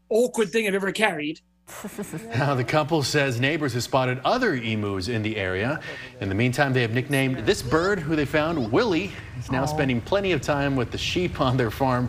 awkward 0.09 0.49
thing 0.49 0.66
I've 0.66 0.75
ever 0.75 0.92
carried. 0.92 1.42
now, 2.37 2.55
the 2.55 2.64
couple 2.64 3.02
says 3.02 3.40
neighbors 3.40 3.74
have 3.74 3.83
spotted 3.83 4.20
other 4.24 4.55
emus 4.55 5.09
in 5.09 5.22
the 5.22 5.37
area. 5.37 5.81
In 6.20 6.29
the 6.29 6.35
meantime, 6.35 6.72
they 6.72 6.83
have 6.83 6.92
nicknamed 6.92 7.38
this 7.38 7.61
bird, 7.61 7.98
who 7.98 8.14
they 8.14 8.24
found 8.24 8.70
Willie, 8.70 9.11
is 9.38 9.50
now 9.50 9.64
oh. 9.64 9.66
spending 9.66 10.00
plenty 10.00 10.33
of 10.33 10.40
time 10.40 10.76
with 10.76 10.92
the 10.92 10.98
sheep 10.98 11.40
on 11.40 11.57
their 11.57 11.72
farm. 11.72 12.09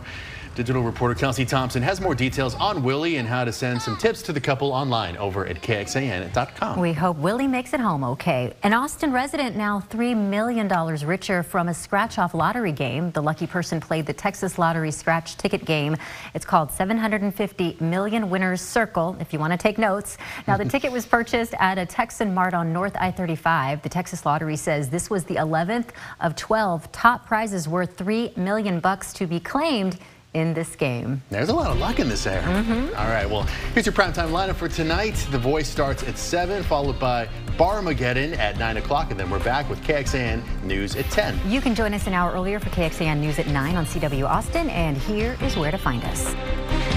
Digital 0.58 0.82
reporter 0.82 1.14
Kelsey 1.14 1.46
Thompson 1.46 1.84
has 1.84 2.02
more 2.02 2.16
details 2.16 2.56
on 2.56 2.82
Willie 2.82 3.18
and 3.18 3.28
how 3.28 3.46
to 3.46 3.54
send 3.54 3.80
some 3.80 3.96
tips 3.96 4.24
to 4.24 4.34
the 4.34 4.42
couple 4.42 4.72
online 4.72 5.16
over 5.18 5.46
at 5.46 5.62
KXAN.com. 5.62 6.80
We 6.80 6.94
hope 6.94 7.16
Willie 7.18 7.46
makes 7.46 7.74
it 7.76 7.80
home 7.80 8.04
okay. 8.04 8.56
An 8.64 8.74
Austin 8.74 9.12
resident 9.12 9.56
now 9.56 9.84
$3 9.92 10.18
million 10.18 10.68
richer 11.06 11.44
from 11.44 11.68
a 11.68 11.76
scratch 11.76 12.18
off 12.18 12.34
lottery 12.34 12.72
game. 12.72 13.12
The 13.12 13.22
lucky 13.22 13.46
person 13.46 13.80
played 13.80 14.08
the 14.08 14.14
Texas 14.14 14.58
Lottery 14.58 14.90
scratch 14.90 15.38
ticket 15.38 15.64
game. 15.64 15.96
It's 16.34 16.44
called 16.44 16.72
750 16.72 17.78
Million 17.80 18.28
Winners 18.28 18.60
Circle, 18.60 19.18
if 19.20 19.32
you 19.34 19.38
want 19.38 19.54
to 19.54 19.58
take 19.58 19.78
notes. 19.78 20.18
Now, 20.48 20.58
the 20.58 20.66
ticket 20.74 20.92
was 20.92 21.06
purchased 21.06 21.54
at 21.60 21.78
a 21.78 21.86
Texan 21.86 22.34
Mart 22.34 22.56
on 22.56 22.74
North 22.74 22.96
I 23.00 23.12
35. 23.12 23.84
The 23.84 23.90
Texas 23.90 24.26
Lottery 24.26 24.56
says 24.56 24.90
this 24.90 25.08
was 25.08 25.24
the 25.24 25.36
11th 25.36 25.90
of 26.20 26.36
12 26.36 26.92
top 26.92 27.28
prizes 27.28 27.68
worth 27.68 27.96
3 27.96 28.34
million 28.36 28.80
bucks 28.80 29.14
to 29.14 29.28
be 29.28 29.40
claimed 29.40 30.00
in 30.38 30.54
this 30.54 30.76
game. 30.76 31.22
There's 31.32 31.50
a 31.50 31.54
lot 31.54 31.72
of 31.72 31.80
luck 31.80 32.00
in 32.00 32.08
this 32.08 32.28
air. 32.28 32.42
Mm 32.42 32.66
-hmm. 32.66 33.00
All 33.00 33.10
right, 33.16 33.30
well, 33.30 33.46
here's 33.74 33.86
your 33.86 33.98
primetime 34.02 34.32
lineup 34.32 34.56
for 34.56 34.70
tonight. 34.70 35.16
The 35.32 35.40
Voice 35.52 35.70
starts 35.70 36.04
at 36.04 36.18
7, 36.18 36.64
followed 36.64 37.00
by 37.00 37.28
Barmageddon 37.58 38.38
at 38.40 38.58
9 38.58 38.78
o'clock, 38.78 39.12
and 39.12 39.20
then 39.20 39.30
we're 39.30 39.48
back 39.54 39.70
with 39.70 39.80
KXAN 39.88 40.44
News 40.64 40.96
at 40.96 41.06
10. 41.12 41.40
You 41.48 41.62
can 41.62 41.74
join 41.76 41.94
us 41.94 42.08
an 42.08 42.14
hour 42.14 42.32
earlier 42.38 42.60
for 42.60 42.70
KXAN 42.70 43.18
News 43.20 43.40
at 43.40 43.48
9 43.48 43.76
on 43.76 43.86
CW 43.86 44.26
Austin, 44.38 44.70
and 44.70 44.96
here 44.98 45.36
is 45.46 45.56
where 45.56 45.72
to 45.72 45.78
find 45.78 46.04
us. 46.12 46.97